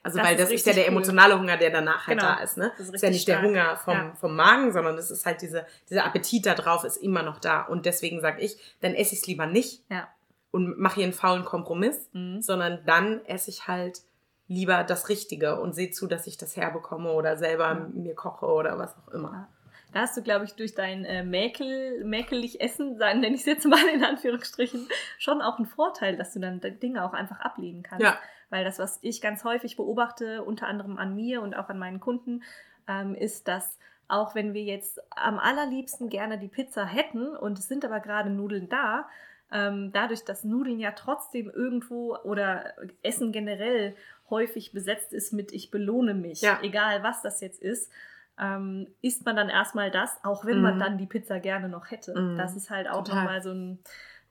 Also 0.01 0.17
Das 0.17 0.27
weil 0.27 0.35
das 0.35 0.49
ist 0.49 0.65
ja 0.65 0.73
der 0.73 0.87
emotionale 0.87 1.37
Hunger, 1.37 1.57
der 1.57 1.69
danach 1.69 2.07
halt 2.07 2.19
Genau. 2.19 2.33
da 2.35 2.41
ist. 2.41 2.57
Ne? 2.57 2.71
Das 2.77 2.87
ist 2.87 2.95
ist 2.95 3.01
ja 3.03 3.09
nicht 3.11 3.27
der 3.27 3.35
stark. 3.35 3.45
Hunger 3.47 3.77
vom, 3.77 3.93
Ja. 3.93 4.15
vom 4.19 4.35
Magen, 4.35 4.73
sondern 4.73 4.97
es 4.97 5.11
ist 5.11 5.27
halt 5.27 5.41
diese, 5.43 5.65
dieser 5.91 6.05
Appetit 6.05 6.45
da 6.47 6.55
drauf 6.55 6.83
ist 6.85 6.97
immer 6.97 7.21
noch 7.21 7.39
da. 7.39 7.61
Und 7.61 7.85
deswegen 7.85 8.19
sage 8.19 8.41
ich, 8.41 8.57
dann 8.81 8.95
esse 8.95 9.13
ich 9.13 9.21
es 9.21 9.27
lieber 9.27 9.45
nicht 9.45 9.83
Ja. 9.89 10.07
Und 10.55 10.79
mache 10.79 10.95
hier 10.95 11.03
einen 11.03 11.13
faulen 11.13 11.45
Kompromiss, 11.45 12.09
Mhm. 12.13 12.41
sondern 12.41 12.79
dann 12.85 13.23
esse 13.25 13.49
ich 13.49 13.67
halt 13.67 13.99
lieber 14.47 14.83
das 14.83 15.09
Richtige 15.09 15.59
und 15.59 15.73
sehe 15.73 15.91
zu, 15.91 16.07
dass 16.07 16.27
ich 16.27 16.37
das 16.37 16.55
herbekomme 16.55 17.11
oder 17.11 17.35
selber 17.37 17.67
Ja. 17.67 17.87
mir 17.93 18.15
koche 18.15 18.45
oder 18.45 18.77
was 18.77 18.95
auch 18.97 19.13
immer. 19.13 19.31
Ja. 19.31 19.47
Da 19.91 20.01
hast 20.01 20.17
du, 20.17 20.21
glaube 20.21 20.43
ich, 20.45 20.55
durch 20.55 20.75
dein 20.75 21.05
äh, 21.05 21.23
Mäkel, 21.23 22.03
mäkelig 22.03 22.59
Essen, 22.59 22.97
nenne 22.97 23.27
ich 23.29 23.41
es 23.41 23.45
jetzt 23.45 23.65
mal 23.65 23.85
in 23.93 24.03
Anführungsstrichen, 24.03 24.87
schon 25.17 25.41
auch 25.41 25.57
einen 25.57 25.67
Vorteil, 25.67 26.17
dass 26.17 26.33
du 26.33 26.39
dann 26.39 26.59
Dinge 26.61 27.05
auch 27.05 27.13
einfach 27.13 27.39
ablehnen 27.39 27.81
kannst. 27.81 28.03
Ja. 28.03 28.17
Weil 28.49 28.63
das, 28.65 28.77
was 28.77 28.99
ich 29.01 29.21
ganz 29.21 29.43
häufig 29.45 29.77
beobachte, 29.77 30.43
unter 30.43 30.67
anderem 30.67 30.97
an 30.97 31.15
mir 31.15 31.41
und 31.41 31.55
auch 31.55 31.69
an 31.69 31.79
meinen 31.79 31.99
Kunden, 31.99 32.43
ähm, 32.87 33.15
ist, 33.15 33.47
dass 33.47 33.77
auch 34.07 34.35
wenn 34.35 34.53
wir 34.53 34.63
jetzt 34.63 34.99
am 35.15 35.39
allerliebsten 35.39 36.09
gerne 36.09 36.37
die 36.37 36.47
Pizza 36.49 36.85
hätten 36.85 37.35
und 37.35 37.57
es 37.57 37.67
sind 37.67 37.83
aber 37.85 37.99
gerade 38.01 38.29
Nudeln 38.29 38.69
da, 38.69 39.07
ähm, 39.51 39.91
dadurch, 39.91 40.23
dass 40.25 40.43
Nudeln 40.43 40.79
ja 40.79 40.91
trotzdem 40.91 41.49
irgendwo 41.49 42.15
oder 42.17 42.73
Essen 43.03 43.31
generell 43.31 43.95
häufig 44.29 44.71
besetzt 44.73 45.13
ist 45.13 45.33
mit 45.33 45.51
ich 45.51 45.69
belohne 45.71 46.13
mich, 46.13 46.41
Ja. 46.41 46.59
egal 46.63 47.03
was 47.03 47.21
das 47.21 47.41
jetzt 47.41 47.61
ist, 47.61 47.91
ähm, 48.39 48.87
isst 49.01 49.23
man 49.25 49.35
dann 49.35 49.49
erstmal 49.49 49.91
das, 49.91 50.17
auch 50.23 50.45
wenn 50.45 50.61
man 50.61 50.75
Mhm. 50.75 50.79
dann 50.79 50.97
die 50.97 51.05
Pizza 51.05 51.39
gerne 51.39 51.69
noch 51.69 51.91
hätte. 51.91 52.19
Mhm. 52.19 52.37
Das 52.37 52.55
ist 52.55 52.69
halt 52.69 52.89
auch 52.89 53.03
Total. 53.03 53.23
nochmal 53.23 53.41
so 53.41 53.51
ein, 53.51 53.79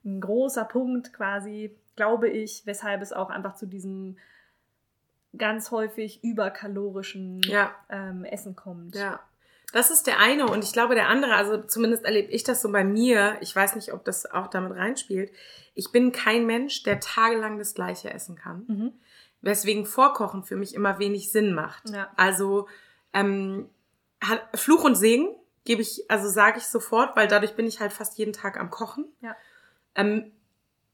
ein 0.05 0.21
großer 0.21 0.65
Punkt 0.65 1.13
quasi, 1.15 1.75
glaube 1.97 2.29
ich, 2.29 2.67
weshalb 2.67 3.01
es 3.01 3.13
auch 3.13 3.31
einfach 3.31 3.55
zu 3.55 3.67
diesem 3.67 4.19
ganz 5.37 5.71
häufig 5.71 6.23
überkalorischen 6.23 7.41
Ja. 7.45 7.75
ähm, 7.89 8.25
Essen 8.25 8.55
kommt. 8.57 8.95
Ja. 8.95 9.21
Das 9.75 9.91
ist 9.91 10.07
der 10.07 10.21
eine 10.21 10.47
und 10.47 10.63
ich 10.63 10.73
glaube 10.73 10.95
der 10.95 11.09
andere, 11.09 11.35
also 11.35 11.61
zumindest 11.61 12.05
erlebe 12.05 12.31
ich 12.31 12.45
das 12.45 12.63
so 12.63 12.71
bei 12.71 12.85
mir, 12.85 13.37
ich 13.41 13.55
weiß 13.57 13.75
nicht, 13.75 13.93
ob 13.93 14.05
das 14.05 14.25
auch 14.31 14.47
damit 14.47 14.77
reinspielt. 14.79 15.33
Ich 15.75 15.91
bin 15.91 16.13
kein 16.13 16.47
Mensch, 16.47 16.85
der 16.85 17.01
tagelang 17.01 17.59
das 17.59 17.75
gleiche 17.75 18.09
essen 18.15 18.37
kann. 18.37 18.65
Mhm. 18.69 18.93
Weswegen 19.41 19.85
Vorkochen 19.85 20.45
für 20.45 20.55
mich 20.55 20.77
immer 20.77 21.01
wenig 21.01 21.33
Sinn 21.33 21.55
macht. 21.55 21.91
Ja. 21.91 22.09
Also 22.15 22.69
ähm, 23.13 23.69
hat, 24.23 24.43
Fluch 24.55 24.85
und 24.85 24.95
Segen 24.95 25.35
gebe 25.65 25.83
ich, 25.83 26.09
also 26.09 26.29
sage 26.29 26.59
ich 26.59 26.67
sofort, 26.67 27.17
weil 27.17 27.27
dadurch 27.27 27.57
bin 27.57 27.67
ich 27.67 27.81
halt 27.81 27.93
fast 27.93 28.17
jeden 28.17 28.33
Tag 28.33 28.61
am 28.61 28.71
Kochen. 28.71 29.07
Ja. 29.23 29.35
Ähm, 29.97 30.31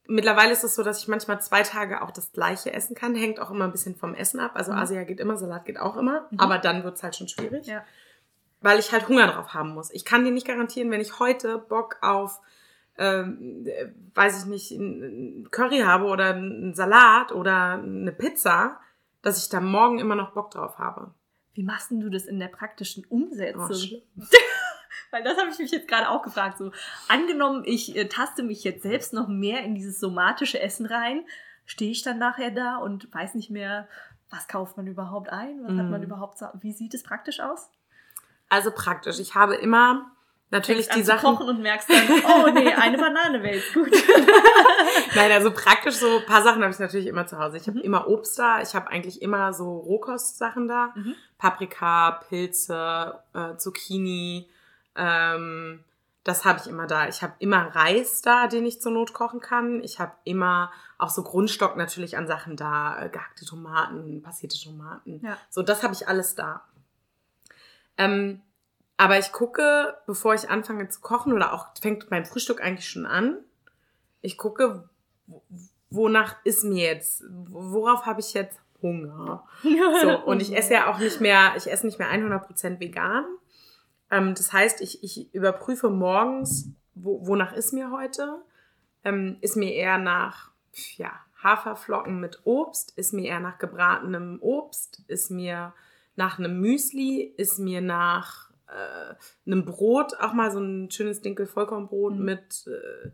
mittlerweile 0.07 0.53
ist 0.53 0.63
es 0.63 0.73
so, 0.73 0.81
dass 0.81 0.97
ich 0.97 1.07
manchmal 1.07 1.39
zwei 1.39 1.61
Tage 1.61 2.01
auch 2.01 2.09
das 2.09 2.31
gleiche 2.31 2.73
essen 2.73 2.95
kann. 2.95 3.13
Hängt 3.13 3.39
auch 3.39 3.51
immer 3.51 3.65
ein 3.65 3.71
bisschen 3.71 3.95
vom 3.95 4.15
Essen 4.15 4.39
ab. 4.39 4.53
Also 4.55 4.71
Mhm. 4.71 4.79
Asia 4.79 5.03
geht 5.03 5.19
immer, 5.19 5.37
Salat 5.37 5.65
geht 5.65 5.79
auch 5.79 5.97
immer. 5.97 6.27
Mhm. 6.31 6.39
Aber 6.39 6.57
dann 6.57 6.83
wird's 6.83 7.03
halt 7.03 7.15
schon 7.15 7.27
schwierig. 7.27 7.67
Ja. 7.67 7.83
Weil 8.61 8.79
ich 8.79 8.91
halt 8.91 9.07
Hunger 9.07 9.27
drauf 9.27 9.53
haben 9.53 9.73
muss. 9.73 9.91
Ich 9.91 10.05
kann 10.05 10.23
dir 10.23 10.31
nicht 10.31 10.45
garantieren, 10.47 10.91
wenn 10.91 11.01
ich 11.01 11.19
heute 11.19 11.57
Bock 11.57 11.97
auf, 12.01 12.39
ähm, 12.97 13.65
äh, 13.65 13.87
weiß 14.13 14.39
ich 14.43 14.45
nicht, 14.49 14.71
ein 14.71 15.01
ein 15.43 15.51
Curry 15.51 15.79
habe 15.79 16.05
oder 16.05 16.27
einen 16.35 16.73
Salat 16.75 17.31
oder 17.31 17.73
eine 17.83 18.11
Pizza, 18.11 18.79
dass 19.23 19.37
ich 19.43 19.49
da 19.49 19.59
morgen 19.61 19.99
immer 19.99 20.15
noch 20.15 20.33
Bock 20.33 20.51
drauf 20.51 20.77
habe. 20.77 21.13
Wie 21.53 21.63
machst 21.63 21.91
denn 21.91 21.99
du 21.99 22.09
das 22.09 22.25
in 22.25 22.39
der 22.39 22.47
praktischen 22.47 23.05
Oh, 23.09 23.15
Umsetzung? 23.15 23.73
schlimm. 23.73 24.01
Weil 25.09 25.23
das 25.23 25.37
habe 25.37 25.49
ich 25.49 25.59
mich 25.59 25.71
jetzt 25.71 25.87
gerade 25.89 26.09
auch 26.09 26.21
gefragt. 26.21 26.57
So, 26.57 26.71
angenommen, 27.09 27.63
ich 27.65 27.95
äh, 27.97 28.05
taste 28.07 28.43
mich 28.43 28.63
jetzt 28.63 28.83
selbst 28.83 29.11
noch 29.13 29.27
mehr 29.27 29.63
in 29.63 29.75
dieses 29.75 29.99
somatische 29.99 30.59
Essen 30.61 30.85
rein, 30.85 31.25
stehe 31.65 31.91
ich 31.91 32.03
dann 32.03 32.17
nachher 32.19 32.51
da 32.51 32.77
und 32.77 33.13
weiß 33.13 33.35
nicht 33.35 33.49
mehr, 33.49 33.87
was 34.29 34.47
kauft 34.47 34.77
man 34.77 34.87
überhaupt 34.87 35.29
ein? 35.29 35.59
Was 35.63 35.71
hat 35.77 35.89
man 35.89 35.99
Mhm. 36.01 36.07
überhaupt? 36.07 36.39
Wie 36.61 36.71
sieht 36.71 36.93
es 36.93 37.03
praktisch 37.03 37.41
aus? 37.41 37.69
Also 38.51 38.69
praktisch. 38.71 39.19
Ich 39.19 39.33
habe 39.33 39.55
immer 39.55 40.11
natürlich 40.49 40.87
Fängst 40.87 40.99
die 40.99 41.03
Sachen. 41.03 41.21
kochen 41.37 41.47
und 41.47 41.61
merkst 41.61 41.89
dann, 41.89 42.09
oh 42.25 42.49
nee, 42.53 42.73
eine 42.73 42.97
Banane 42.97 43.41
wäre 43.41 43.55
jetzt 43.55 43.73
gut. 43.73 43.89
Nein, 45.15 45.31
also 45.31 45.51
praktisch 45.51 45.95
so 45.95 46.17
ein 46.17 46.25
paar 46.25 46.43
Sachen 46.43 46.61
habe 46.61 46.73
ich 46.73 46.79
natürlich 46.79 47.07
immer 47.07 47.25
zu 47.25 47.39
Hause. 47.39 47.55
Ich 47.57 47.67
habe 47.67 47.77
Mhm. 47.79 47.83
immer 47.85 48.07
Obst 48.09 48.37
da, 48.37 48.61
ich 48.61 48.75
habe 48.75 48.89
eigentlich 48.89 49.21
immer 49.21 49.53
so 49.53 49.77
Rohkostsachen 49.77 50.67
da. 50.67 50.91
Mhm. 50.95 51.15
Paprika, 51.37 52.19
Pilze, 52.27 53.19
äh, 53.33 53.55
Zucchini, 53.55 54.49
ähm, 54.95 55.83
das 56.23 56.43
habe 56.45 56.59
ich 56.61 56.67
immer 56.69 56.85
da. 56.85 57.07
Ich 57.07 57.23
habe 57.23 57.33
immer 57.39 57.73
Reis 57.75 58.21
da, 58.21 58.47
den 58.47 58.65
ich 58.65 58.79
zur 58.81 58.91
Not 58.91 59.13
kochen 59.13 59.39
kann. 59.39 59.81
Ich 59.83 59.99
habe 59.99 60.11
immer 60.23 60.71
auch 60.99 61.09
so 61.09 61.23
Grundstock 61.23 61.77
natürlich 61.77 62.15
an 62.17 62.27
Sachen 62.27 62.55
da, 62.57 63.01
äh, 63.05 63.09
gehackte 63.09 63.43
Tomaten, 63.45 64.21
passierte 64.21 64.59
Tomaten. 64.61 65.21
Ja. 65.23 65.37
So, 65.49 65.63
das 65.63 65.81
habe 65.81 65.93
ich 65.93 66.07
alles 66.07 66.35
da. 66.35 66.61
Ähm, 68.05 68.41
aber 68.97 69.17
ich 69.17 69.31
gucke, 69.31 69.97
bevor 70.05 70.33
ich 70.35 70.49
anfange 70.49 70.87
zu 70.89 71.01
kochen, 71.01 71.33
oder 71.33 71.53
auch 71.53 71.67
fängt 71.81 72.09
beim 72.09 72.25
Frühstück 72.25 72.61
eigentlich 72.61 72.89
schon 72.89 73.05
an, 73.05 73.37
ich 74.21 74.37
gucke, 74.37 74.87
wo- 75.27 75.41
wonach 75.89 76.35
ist 76.43 76.63
mir 76.63 76.85
jetzt, 76.85 77.23
worauf 77.49 78.05
habe 78.05 78.19
ich 78.19 78.33
jetzt 78.33 78.59
Hunger? 78.81 79.47
So, 80.01 80.19
und 80.25 80.41
ich 80.41 80.55
esse 80.55 80.73
ja 80.73 80.87
auch 80.91 80.99
nicht 80.99 81.19
mehr, 81.21 81.53
ich 81.57 81.69
esse 81.71 81.85
nicht 81.85 81.99
mehr 81.99 82.09
100% 82.11 82.79
vegan. 82.79 83.25
Ähm, 84.09 84.35
das 84.35 84.53
heißt, 84.53 84.81
ich, 84.81 85.03
ich 85.03 85.33
überprüfe 85.33 85.89
morgens, 85.89 86.69
wo, 86.93 87.25
wonach 87.25 87.53
ist 87.53 87.73
mir 87.73 87.91
heute. 87.91 88.41
Ähm, 89.03 89.37
ist 89.41 89.55
mir 89.57 89.73
eher 89.73 89.97
nach 89.97 90.51
ja, 90.97 91.11
Haferflocken 91.43 92.19
mit 92.19 92.41
Obst, 92.45 92.95
ist 92.97 93.13
mir 93.13 93.25
eher 93.29 93.39
nach 93.39 93.57
gebratenem 93.57 94.37
Obst, 94.41 95.01
ist 95.07 95.31
mir 95.31 95.73
nach 96.21 96.37
einem 96.37 96.59
Müsli, 96.59 97.33
ist 97.37 97.57
mir 97.57 97.81
nach 97.81 98.51
äh, 98.67 99.15
einem 99.47 99.65
Brot, 99.65 100.13
auch 100.19 100.33
mal 100.33 100.51
so 100.51 100.59
ein 100.59 100.91
schönes 100.91 101.21
Dinkel-Vollkornbrot 101.21 102.13
Mhm. 102.15 102.23
mit, 102.25 102.67
äh, 102.67 103.09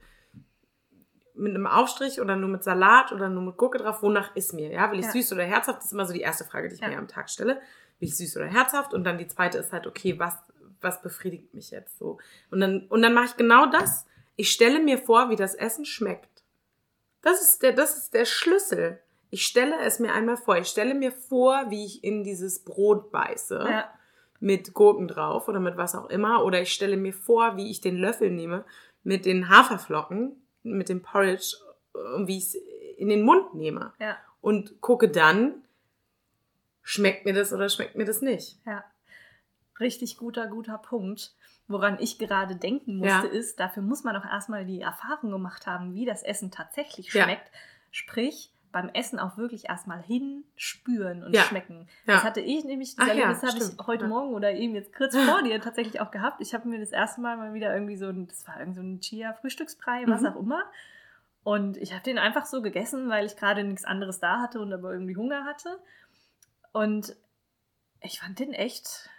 mit 1.34 1.56
einem 1.56 1.68
Aufstrich 1.68 2.20
oder 2.20 2.36
nur 2.36 2.50
mit 2.50 2.64
Salat 2.64 3.12
oder 3.14 3.30
nur 3.30 3.44
mit 3.44 3.58
Gurke 3.58 3.78
drauf. 3.78 4.02
Wonach 4.04 4.36
ist 4.36 4.54
mir? 4.54 4.70
Ja, 4.72 4.92
will 4.92 5.00
ich 5.00 5.06
Ja. 5.06 5.12
süß 5.12 5.34
oder 5.34 5.44
herzhaft? 5.46 5.80
Das 5.80 5.86
ist 5.86 5.94
immer 5.94 6.06
so 6.06 6.14
die 6.14 6.22
erste 6.22 6.44
Frage, 6.46 6.68
die 6.68 6.76
ich 6.76 6.82
Ja. 6.82 6.90
mir 6.90 6.98
am 6.98 7.08
Tag 7.08 7.30
stelle. 7.30 7.56
Will 8.00 8.10
ich 8.10 8.18
süß 8.18 8.36
oder 8.38 8.48
herzhaft? 8.48 8.94
Und 8.94 9.04
dann 9.06 9.18
die 9.18 9.28
zweite 9.28 9.58
ist 9.58 9.72
halt, 9.72 9.88
okay, 9.88 10.20
was, 10.20 10.36
was 10.82 11.02
befriedigt 11.02 11.54
mich 11.54 11.72
jetzt 11.72 11.98
so? 11.98 12.20
Und 12.52 12.60
dann, 12.60 12.88
und 12.88 13.02
dann 13.02 13.14
mache 13.14 13.26
ich 13.28 13.38
genau 13.38 13.68
das. 13.68 14.06
Ich 14.36 14.52
stelle 14.52 14.80
mir 14.80 14.98
vor, 14.98 15.30
wie 15.30 15.36
das 15.36 15.56
Essen 15.56 15.86
schmeckt. 15.86 16.44
Das 17.22 17.42
ist 17.42 17.64
der, 17.64 17.72
das 17.74 17.98
ist 17.98 18.14
der 18.14 18.26
Schlüssel. 18.26 19.00
Ich 19.30 19.44
stelle 19.46 19.76
es 19.82 20.00
mir 20.00 20.14
einmal 20.14 20.38
vor. 20.38 20.58
Ich 20.58 20.68
stelle 20.68 20.94
mir 20.94 21.12
vor, 21.12 21.66
wie 21.70 21.86
ich 21.86 22.04
in 22.04 22.24
dieses 22.24 22.64
Brot 22.64 23.12
beiße 23.12 23.66
Ja. 23.70 23.94
mit 24.40 24.74
Gurken 24.74 25.08
drauf 25.08 25.48
oder 25.48 25.60
mit 25.60 25.76
was 25.78 25.96
auch 25.96 26.10
immer. 26.10 26.44
Oder 26.46 26.62
ich 26.62 26.72
stelle 26.72 26.98
mir 26.98 27.14
vor, 27.14 27.58
wie 27.58 27.70
ich 27.70 27.82
den 27.82 27.98
Löffel 27.98 28.32
nehme 28.32 28.64
mit 29.04 29.26
den 29.26 29.50
Haferflocken, 29.50 30.42
mit 30.64 30.90
dem 30.90 31.02
Porridge 31.02 31.56
und 32.16 32.28
wie 32.28 32.38
ich 32.38 32.44
es 32.46 32.56
in 32.98 33.10
den 33.10 33.24
Mund 33.24 33.54
nehme. 33.54 33.94
Ja. 34.00 34.18
Und 34.42 34.80
gucke 34.82 35.10
dann, 35.10 35.64
schmeckt 36.82 37.26
mir 37.26 37.34
das 37.34 37.52
oder 37.54 37.70
schmeckt 37.70 37.96
mir 37.96 38.06
das 38.06 38.22
nicht. 38.22 38.58
Ja, 38.66 38.84
richtig 39.80 40.18
guter, 40.18 40.48
guter 40.48 40.78
Punkt. 40.78 41.34
Woran 41.70 41.98
ich 42.00 42.18
gerade 42.18 42.56
denken 42.56 42.96
musste, 42.98 43.28
Ja. 43.28 43.34
ist, 43.34 43.60
dafür 43.60 43.84
muss 43.84 44.06
man 44.06 44.16
auch 44.16 44.24
erstmal 44.24 44.66
die 44.66 44.80
Erfahrung 44.80 45.32
gemacht 45.32 45.68
haben, 45.68 45.94
wie 45.94 46.06
das 46.06 46.24
Essen 46.24 46.50
tatsächlich 46.50 47.12
Ja. 47.14 47.24
schmeckt. 47.26 47.52
Sprich, 47.92 48.52
beim 48.72 48.90
Essen 48.90 49.20
auch 49.20 49.38
wirklich 49.38 49.70
erstmal 49.70 50.02
hinspüren 50.02 51.24
und 51.24 51.34
Ja. 51.34 51.44
schmecken. 51.44 51.88
Ja. 52.06 52.16
Das 52.16 52.24
hatte 52.24 52.42
ich 52.42 52.64
nämlich, 52.66 52.96
das 52.96 53.08
ja, 53.16 53.28
habe 53.28 53.58
ich 53.58 53.88
heute. 53.88 54.08
Morgen 54.08 54.34
oder 54.34 54.52
eben 54.54 54.76
jetzt 54.76 54.94
kurz 54.94 55.16
vor 55.18 55.42
dir 55.44 55.60
tatsächlich 55.62 56.00
auch 56.02 56.12
gehabt. 56.12 56.42
Ich 56.42 56.54
habe 56.54 56.68
mir 56.68 56.80
das 56.80 56.92
erste 56.92 57.22
Mal 57.22 57.38
mal 57.38 57.54
wieder 57.54 57.74
irgendwie 57.74 57.96
so 57.98 58.08
ein, 58.08 58.28
das 58.28 58.48
war 58.48 58.60
irgend 58.60 58.76
so 58.76 58.82
ein 58.82 59.00
Chia-Frühstücksbrei, 59.00 60.04
was 60.08 60.22
Mhm. 60.22 60.28
auch 60.28 60.36
immer. 60.36 60.64
Und 61.44 61.78
ich 61.78 61.94
habe 61.94 62.04
den 62.04 62.18
einfach 62.20 62.46
so 62.46 62.62
gegessen, 62.62 63.08
weil 63.10 63.26
ich 63.26 63.38
gerade 63.38 63.64
nichts 63.64 63.86
anderes 63.86 64.20
da 64.20 64.42
hatte 64.42 64.60
und 64.60 64.74
aber 64.74 64.92
irgendwie 64.92 65.16
Hunger 65.16 65.46
hatte. 65.46 65.80
Und 66.74 67.16
ich 68.02 68.20
fand 68.20 68.40
den 68.40 68.54
echt, 68.54 69.10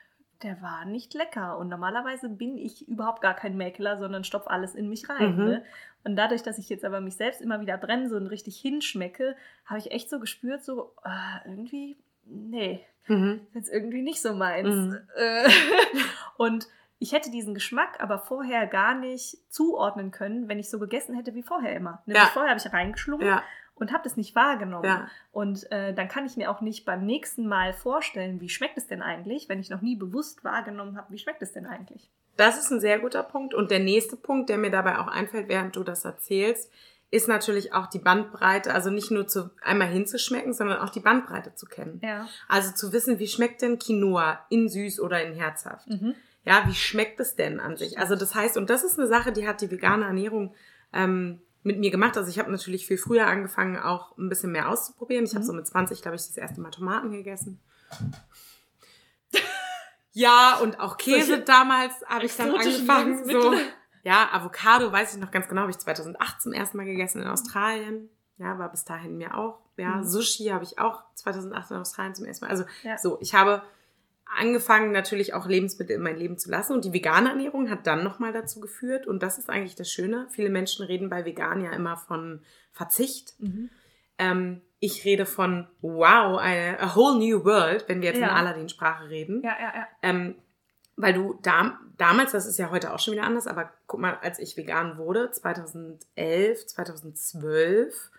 der 0.43 0.61
war 0.63 0.85
nicht 0.85 1.15
lecker. 1.15 1.59
Und 1.59 1.69
normalerweise 1.69 2.29
bin 2.29 2.57
ich 2.59 2.87
überhaupt 2.89 3.21
gar 3.23 3.35
kein 3.35 3.57
Mäkler, 3.57 3.99
sondern 3.99 4.25
stopf 4.25 4.47
alles 4.47 4.75
in 4.75 4.89
mich 4.89 5.09
rein. 5.09 5.37
Mhm. 5.37 5.45
Ne? 5.45 5.65
Und 6.05 6.17
dadurch, 6.17 6.43
dass 6.43 6.59
ich 6.59 6.69
jetzt 6.69 6.85
aber 6.85 7.01
mich 7.01 7.17
selbst 7.17 7.41
immer 7.41 7.61
wieder 7.61 7.77
bremse 7.77 8.17
und 8.17 8.27
richtig 8.29 8.57
hinschmecke, 8.61 9.37
habe 9.67 9.79
ich 9.79 9.91
echt 9.91 10.09
so 10.11 10.21
gespürt, 10.21 10.63
so 10.65 10.93
ah, 11.03 11.41
irgendwie, 11.45 11.99
nee, 12.25 12.85
Mhm. 13.09 13.41
ist 13.49 13.55
jetzt 13.55 13.73
irgendwie 13.73 14.03
nicht 14.03 14.21
so 14.21 14.35
meins. 14.35 14.69
Mhm. 14.69 14.99
Äh, 15.17 15.49
und 16.37 16.69
ich 16.99 17.13
hätte 17.13 17.31
diesen 17.31 17.55
Geschmack 17.55 18.01
aber 18.01 18.19
vorher 18.19 18.67
gar 18.67 18.95
nicht 18.95 19.39
zuordnen 19.53 20.11
können, 20.11 20.49
wenn 20.49 20.59
ich 20.59 20.69
so 20.69 20.79
gegessen 20.79 21.15
hätte 21.15 21.35
wie 21.35 21.43
vorher 21.43 21.75
immer. 21.75 22.03
Nämlich 22.07 22.23
Ja. 22.25 22.31
vorher 22.31 22.51
habe 22.51 22.61
ich 22.65 22.73
reingeschlungen 22.73 23.27
Ja, 23.27 23.43
und 23.81 23.93
habe 23.93 24.05
das 24.05 24.17
nicht 24.17 24.35
wahrgenommen. 24.35 24.85
ja. 24.85 25.09
Und 25.33 25.71
äh, 25.71 25.95
dann 25.95 26.09
kann 26.09 26.27
ich 26.27 26.37
mir 26.37 26.51
auch 26.51 26.61
nicht 26.61 26.85
beim 26.85 27.05
nächsten 27.05 27.47
Mal 27.47 27.73
vorstellen, 27.73 28.41
wie 28.41 28.49
schmeckt 28.49 28.77
es 28.77 28.87
denn 28.87 29.03
eigentlich, 29.03 29.49
wenn 29.49 29.61
ich 29.61 29.71
noch 29.71 29.83
nie 29.83 29.97
bewusst 29.97 30.45
wahrgenommen 30.45 30.97
habe, 30.97 31.13
wie 31.13 31.19
schmeckt 31.19 31.43
es 31.43 31.53
denn 31.53 31.67
eigentlich? 31.67 32.11
Das 32.37 32.59
ist 32.59 32.71
ein 32.71 32.81
sehr 32.81 33.01
guter 33.01 33.23
Punkt. 33.23 33.53
Und 33.55 33.71
der 33.71 33.81
nächste 33.81 34.17
Punkt, 34.17 34.49
der 34.49 34.59
mir 34.59 34.71
dabei 34.71 34.99
auch 34.99 35.09
einfällt, 35.09 35.49
während 35.49 35.75
du 35.75 35.83
das 35.83 36.05
erzählst, 36.05 36.73
ist 37.11 37.27
natürlich 37.27 37.73
auch 37.73 37.87
die 37.87 37.99
Bandbreite, 37.99 38.73
also 38.73 38.91
nicht 38.91 39.11
nur 39.11 39.27
zu 39.27 39.51
einmal 39.63 39.89
hinzuschmecken, 39.89 40.53
sondern 40.53 40.79
auch 40.79 40.91
die 40.91 41.01
Bandbreite 41.01 41.55
zu 41.55 41.67
kennen. 41.67 42.01
Ja. 42.03 42.29
Also 42.49 42.73
zu 42.73 42.93
wissen, 42.93 43.19
wie 43.19 43.27
schmeckt 43.27 43.63
denn 43.63 43.79
Quinoa 43.79 44.45
in 44.51 44.69
süß 44.69 45.01
oder 45.01 45.23
in 45.25 45.35
herzhaft? 45.35 45.89
Mhm. 45.89 46.15
Ja, 46.45 46.65
wie 46.67 46.75
schmeckt 46.75 47.19
es 47.21 47.35
denn 47.35 47.61
an 47.61 47.77
sich? 47.77 47.99
Also 47.99 48.15
das 48.15 48.35
heißt, 48.35 48.57
und 48.57 48.71
das 48.71 48.85
ist 48.85 48.99
eine 48.99 49.09
Sache, 49.09 49.33
die 49.33 49.49
hat 49.49 49.61
die 49.61 49.71
vegane 49.71 50.05
Ernährung 50.05 50.55
ähm, 50.93 51.41
mit 51.69 51.79
mir 51.79 51.91
gemacht. 51.93 52.17
Also 52.17 52.29
ich 52.31 52.39
habe 52.41 52.51
natürlich 52.51 52.87
viel 52.87 52.99
früher 52.99 53.27
angefangen, 53.29 53.77
auch 53.79 54.17
ein 54.19 54.29
bisschen 54.29 54.51
mehr 54.51 54.69
auszuprobieren. 54.69 55.25
Ich 55.25 55.31
habe 55.35 55.43
Mhm. 55.45 55.47
so 55.47 55.53
mit 55.53 55.67
20, 55.69 56.03
glaube 56.03 56.17
ich, 56.17 56.27
das 56.27 56.37
erste 56.37 56.61
Mal 56.61 56.71
Tomaten 56.71 57.13
gegessen. 57.13 57.61
Ja, 60.13 60.59
und 60.63 60.81
auch 60.81 60.97
Käse 60.97 61.27
Solche 61.27 61.45
damals 61.45 61.93
habe 62.07 62.25
ich 62.27 62.35
dann 62.37 62.51
angefangen. 62.53 63.25
So. 63.25 63.55
Ja, 64.03 64.29
Avocado 64.33 64.91
weiß 64.91 65.15
ich 65.15 65.21
noch 65.21 65.31
ganz 65.31 65.49
genau, 65.49 65.61
habe 65.61 65.71
ich 65.71 65.79
2008 65.79 66.41
zum 66.43 66.53
ersten 66.53 66.77
Mal 66.77 66.87
gegessen 66.87 67.23
in 67.23 67.29
Australien. 67.29 68.09
Ja, 68.39 68.59
war 68.59 68.69
bis 68.71 68.85
dahin 68.85 69.17
mir 69.17 69.37
auch. 69.37 69.61
Ja, 69.77 69.97
Mhm. 69.99 70.05
Sushi 70.05 70.47
habe 70.47 70.65
ich 70.65 70.79
auch 70.79 71.03
2008 71.15 71.71
in 71.71 71.77
Australien 71.77 72.15
zum 72.15 72.25
ersten 72.25 72.45
Mal. 72.47 72.51
Also 72.51 72.65
Ja. 72.83 72.99
so, 72.99 73.19
ich 73.21 73.35
habe 73.35 73.63
angefangen 74.37 74.93
natürlich 74.93 75.35
auch 75.35 75.47
Lebensmittel 75.47 75.97
in 75.97 76.03
mein 76.03 76.17
Leben 76.17 76.39
zu 76.39 76.51
lassen 76.51 76.73
und 76.75 76.85
die 76.85 76.93
vegane 76.93 77.31
Ernährung 77.31 77.71
hat 77.71 77.87
dann 77.87 78.05
nochmal 78.05 78.33
dazu 78.33 78.61
geführt 78.61 79.07
und 79.07 79.23
das 79.23 79.39
ist 79.39 79.49
eigentlich 79.51 79.75
das 79.75 79.91
Schöne. 79.91 80.27
Viele 80.31 80.51
Menschen 80.51 80.85
reden 80.85 81.09
bei 81.09 81.25
vegan 81.25 81.63
ja 81.63 81.73
immer 81.73 81.97
von 81.97 82.43
Verzicht. 82.73 83.35
Mhm. 83.41 83.71
Ähm, 84.19 84.61
ich 84.81 85.05
rede 85.05 85.27
von 85.27 85.67
wow, 85.81 86.39
eine 86.39 86.79
a 86.81 86.95
whole 86.95 87.19
new 87.19 87.45
world, 87.45 87.85
wenn 87.89 88.01
wir 88.01 88.11
jetzt 88.11 88.21
Ja. 88.21 88.29
in 88.29 88.35
Aladdin-Sprache 88.35 89.09
reden. 89.09 89.43
Ja, 89.43 89.57
ja, 89.59 89.73
ja. 89.75 89.89
Ähm, 90.03 90.37
weil 90.97 91.13
du 91.15 91.39
da, 91.43 91.79
damals, 91.97 92.33
das 92.33 92.47
ist 92.47 92.59
ja 92.59 92.71
heute 92.71 92.93
auch 92.93 92.99
schon 92.99 93.15
wieder 93.15 93.25
anders, 93.25 93.47
aber 93.47 93.73
guck 93.87 94.01
mal, 94.01 94.19
als 94.21 94.39
ich 94.39 94.57
vegan 94.57 94.99
wurde, 94.99 95.31
2011, 95.31 96.67
2012, 96.67 98.11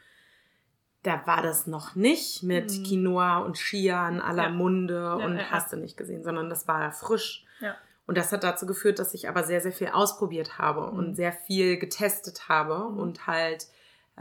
da 1.04 1.26
war 1.26 1.42
das 1.42 1.66
noch 1.68 1.96
nicht 1.96 2.44
mit 2.44 2.72
Mhm. 2.72 2.84
Quinoa 2.84 3.38
und 3.40 3.56
Chia 3.58 4.08
in 4.10 4.20
aller 4.20 4.44
Ja. 4.44 4.50
Munde 4.50 5.16
und 5.16 5.36
ja, 5.38 5.42
ja. 5.44 5.50
hast 5.52 5.72
du 5.72 5.78
nicht 5.78 5.96
gesehen, 5.98 6.24
sondern 6.24 6.50
das 6.50 6.68
war 6.68 6.92
frisch. 6.92 7.46
Ja. 7.62 7.76
Und 8.06 8.18
das 8.18 8.32
hat 8.32 8.44
dazu 8.44 8.66
geführt, 8.66 9.00
dass 9.00 9.14
ich 9.14 9.30
aber 9.30 9.44
sehr, 9.44 9.62
sehr 9.62 9.72
viel 9.72 9.90
ausprobiert 9.90 10.58
habe 10.58 10.92
Mhm. 10.92 10.98
und 10.98 11.16
sehr 11.16 11.32
viel 11.32 11.78
getestet 11.78 12.50
habe 12.50 12.90
Mhm. 12.90 12.98
und 13.00 13.28
halt 13.28 13.68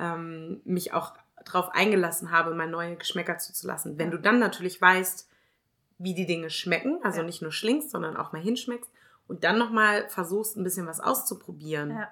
ähm, 0.00 0.61
mich 0.64 0.92
auch 0.92 1.14
darauf 1.44 1.70
eingelassen 1.75 2.30
habe, 2.30 2.54
mal 2.54 2.68
neue 2.68 2.94
Geschmäcker 2.94 3.38
zuzulassen. 3.38 3.99
Wenn 3.99 4.11
Ja. 4.11 4.16
du 4.16 4.18
dann 4.20 4.38
natürlich 4.38 4.80
weißt, 4.80 5.28
wie 5.99 6.14
die 6.14 6.26
Dinge 6.26 6.50
schmecken, 6.50 7.00
also 7.02 7.18
Ja. 7.20 7.25
nicht 7.26 7.42
nur 7.42 7.50
schlingst, 7.50 7.90
sondern 7.90 8.16
auch 8.16 8.30
mal 8.32 8.40
hinschmeckst 8.40 8.88
und 9.26 9.42
dann 9.42 9.58
nochmal 9.58 10.08
versuchst, 10.08 10.56
ein 10.56 10.62
bisschen 10.62 10.87
was 10.87 11.00
auszuprobieren, 11.00 11.90
ja. 11.90 12.08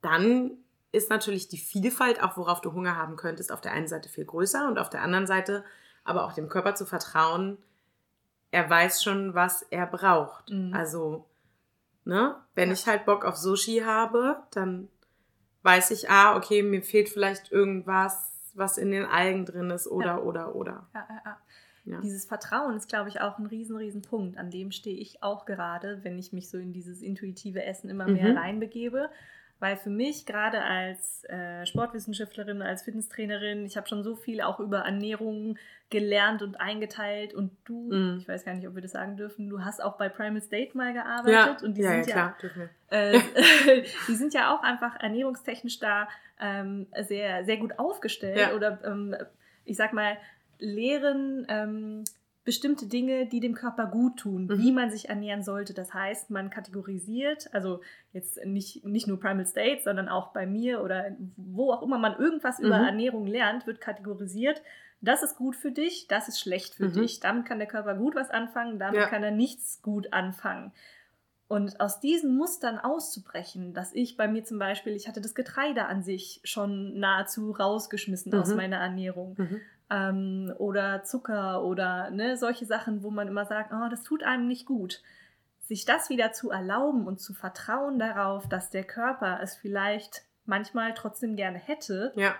dann 0.00 0.52
ist 0.92 1.10
natürlich 1.10 1.48
die 1.48 1.58
Vielfalt, 1.58 2.22
auch 2.22 2.36
worauf 2.36 2.60
du 2.60 2.72
Hunger 2.72 2.96
haben 2.96 3.16
könntest, 3.16 3.52
auf 3.52 3.60
der 3.60 3.72
einen 3.72 3.88
Seite 3.88 4.08
viel 4.08 4.24
größer 4.24 4.66
und 4.68 4.78
auf 4.78 4.90
der 4.90 5.02
anderen 5.02 5.26
Seite 5.26 5.64
aber 6.04 6.24
auch 6.24 6.32
dem 6.32 6.48
Körper 6.48 6.74
zu 6.74 6.86
vertrauen, 6.86 7.58
er 8.50 8.68
weiß 8.68 9.02
schon, 9.02 9.34
was 9.34 9.62
er 9.62 9.86
braucht. 9.86 10.50
Mhm. 10.50 10.72
Also, 10.74 11.26
ne, 12.04 12.34
wenn 12.54 12.68
Ja. 12.68 12.74
ich 12.74 12.86
halt 12.86 13.04
Bock 13.04 13.24
auf 13.24 13.36
Sushi 13.36 13.82
habe, 13.84 14.42
dann 14.50 14.88
weiß 15.62 15.90
ich, 15.92 16.10
ah, 16.10 16.36
okay, 16.36 16.62
mir 16.62 16.82
fehlt 16.82 17.08
vielleicht 17.10 17.52
irgendwas, 17.52 18.32
was 18.54 18.78
in 18.78 18.90
den 18.90 19.04
Algen 19.04 19.44
drin 19.46 19.70
ist 19.70 19.86
oder, 19.86 20.06
Ja. 20.06 20.18
oder, 20.18 20.54
oder. 20.56 20.88
Ja, 20.94 21.06
ja, 21.08 21.22
ja. 21.24 21.38
Ja. 21.86 22.00
Dieses 22.00 22.24
Vertrauen 22.26 22.76
ist, 22.76 22.88
glaube 22.88 23.08
ich, 23.08 23.20
auch 23.20 23.38
ein 23.38 23.46
riesen, 23.46 23.76
riesen 23.76 24.02
Punkt. 24.02 24.36
An 24.36 24.50
dem 24.50 24.70
stehe 24.70 24.96
ich 24.98 25.22
auch 25.22 25.46
gerade, 25.46 26.04
wenn 26.04 26.18
ich 26.18 26.32
mich 26.32 26.50
so 26.50 26.58
in 26.58 26.72
dieses 26.72 27.00
intuitive 27.00 27.64
Essen 27.64 27.88
immer 27.88 28.06
mehr 28.06 28.32
Mhm. 28.32 28.36
reinbegebe. 28.36 29.10
Weil 29.60 29.76
für 29.76 29.90
mich, 29.90 30.24
gerade 30.24 30.62
als 30.62 31.24
äh, 31.24 31.66
Sportwissenschaftlerin, 31.66 32.62
als 32.62 32.82
Fitnesstrainerin, 32.82 33.66
ich 33.66 33.76
habe 33.76 33.86
schon 33.86 34.02
so 34.02 34.16
viel 34.16 34.40
auch 34.40 34.58
über 34.58 34.80
Ernährung 34.80 35.58
gelernt 35.90 36.40
und 36.40 36.58
eingeteilt. 36.58 37.34
Und 37.34 37.52
du, 37.66 37.92
mm. 37.92 38.18
ich 38.20 38.28
weiß 38.28 38.46
gar 38.46 38.54
nicht, 38.54 38.66
ob 38.66 38.74
wir 38.74 38.80
das 38.80 38.92
sagen 38.92 39.18
dürfen, 39.18 39.50
du 39.50 39.62
hast 39.62 39.82
auch 39.82 39.98
bei 39.98 40.08
Primal 40.08 40.40
State 40.40 40.74
mal 40.76 40.94
gearbeitet. 40.94 41.60
Ja, 41.60 41.66
und 41.66 41.76
die 41.76 41.82
ja, 41.82 41.90
sind 41.90 42.06
ja, 42.06 42.16
ja, 42.16 42.36
klar, 42.38 42.68
äh, 42.88 43.20
die 44.08 44.14
sind 44.14 44.32
ja 44.32 44.54
auch 44.54 44.62
einfach 44.62 44.98
ernährungstechnisch 44.98 45.78
da 45.78 46.08
ähm, 46.40 46.86
sehr, 47.02 47.44
sehr 47.44 47.58
gut 47.58 47.78
aufgestellt. 47.78 48.38
Ja. 48.38 48.54
Oder 48.54 48.78
ähm, 48.82 49.14
ich 49.66 49.76
sag 49.76 49.92
mal, 49.92 50.16
lehren 50.58 51.46
ähm, 51.50 52.04
bestimmte 52.50 52.88
Dinge, 52.88 53.26
die 53.26 53.38
dem 53.38 53.54
Körper 53.54 53.86
gut 53.86 54.16
tun, 54.18 54.46
Mhm. 54.46 54.58
wie 54.58 54.72
man 54.72 54.90
sich 54.90 55.08
ernähren 55.08 55.44
sollte. 55.44 55.72
Das 55.72 55.94
heißt, 55.94 56.30
man 56.30 56.50
kategorisiert, 56.50 57.48
also 57.54 57.80
jetzt 58.12 58.44
nicht, 58.44 58.84
nicht 58.84 59.06
nur 59.06 59.20
Primal 59.20 59.46
State, 59.46 59.82
sondern 59.84 60.08
auch 60.08 60.32
bei 60.32 60.46
mir 60.46 60.82
oder 60.82 61.16
wo 61.36 61.70
auch 61.72 61.80
immer 61.82 61.96
man 61.98 62.18
irgendwas 62.18 62.58
über 62.58 62.78
Mhm. 62.80 62.86
Ernährung 62.86 63.26
lernt, 63.28 63.68
wird 63.68 63.80
kategorisiert. 63.80 64.62
Das 65.00 65.22
ist 65.22 65.36
gut 65.36 65.54
für 65.54 65.70
dich, 65.70 66.08
das 66.08 66.26
ist 66.26 66.40
schlecht 66.40 66.74
für 66.74 66.88
Mhm. 66.88 66.94
dich. 66.94 67.20
Damit 67.20 67.46
kann 67.46 67.60
der 67.60 67.68
Körper 67.68 67.94
gut 67.94 68.16
was 68.16 68.30
anfangen, 68.30 68.80
damit 68.80 68.98
Ja. 69.00 69.06
kann 69.06 69.22
er 69.22 69.30
nichts 69.30 69.80
gut 69.80 70.12
anfangen. 70.12 70.72
Und 71.46 71.80
aus 71.80 72.00
diesen 72.00 72.36
Mustern 72.36 72.78
auszubrechen, 72.80 73.74
dass 73.74 73.92
ich 73.92 74.16
bei 74.16 74.26
mir 74.26 74.42
zum 74.42 74.58
Beispiel, 74.58 74.94
ich 74.96 75.06
hatte 75.06 75.20
das 75.20 75.36
Getreide 75.36 75.86
an 75.86 76.02
sich 76.02 76.40
schon 76.42 76.98
nahezu 76.98 77.52
rausgeschmissen 77.52 78.34
aus 78.34 78.50
Mhm. 78.50 78.56
meiner 78.56 78.76
Ernährung 78.78 79.36
Mhm. 79.38 79.60
Ähm, 79.90 80.52
oder 80.58 81.02
Zucker 81.04 81.64
oder 81.64 82.10
ne, 82.10 82.36
solche 82.36 82.66
Sachen, 82.66 83.02
wo 83.02 83.10
man 83.10 83.28
immer 83.28 83.44
sagt, 83.44 83.72
oh, 83.72 83.88
das 83.90 84.02
tut 84.02 84.22
einem 84.22 84.46
nicht 84.46 84.66
gut. 84.66 85.02
Sich 85.60 85.84
das 85.84 86.08
wieder 86.10 86.32
zu 86.32 86.50
erlauben 86.50 87.06
und 87.06 87.20
zu 87.20 87.34
vertrauen 87.34 87.98
darauf, 87.98 88.48
dass 88.48 88.70
der 88.70 88.84
Körper 88.84 89.40
es 89.42 89.54
vielleicht 89.56 90.22
manchmal 90.44 90.94
trotzdem 90.94 91.36
gerne 91.36 91.58
hätte, 91.58 92.12
Ja. 92.16 92.34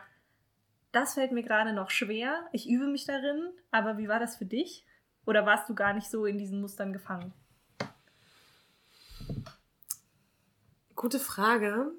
das 0.92 1.14
fällt 1.14 1.30
mir 1.32 1.42
gerade 1.44 1.72
noch 1.72 1.90
schwer. 1.90 2.34
Ich 2.52 2.68
übe 2.68 2.86
mich 2.86 3.04
darin, 3.06 3.50
aber 3.70 3.98
wie 3.98 4.08
war 4.08 4.18
das 4.18 4.36
für 4.36 4.46
dich? 4.46 4.84
Oder 5.26 5.46
warst 5.46 5.68
du 5.68 5.74
gar 5.74 5.92
nicht 5.92 6.10
so 6.10 6.24
in 6.24 6.38
diesen 6.38 6.60
Mustern 6.60 6.92
gefangen? 6.92 7.32
Gute 10.96 11.18
Frage. 11.18 11.92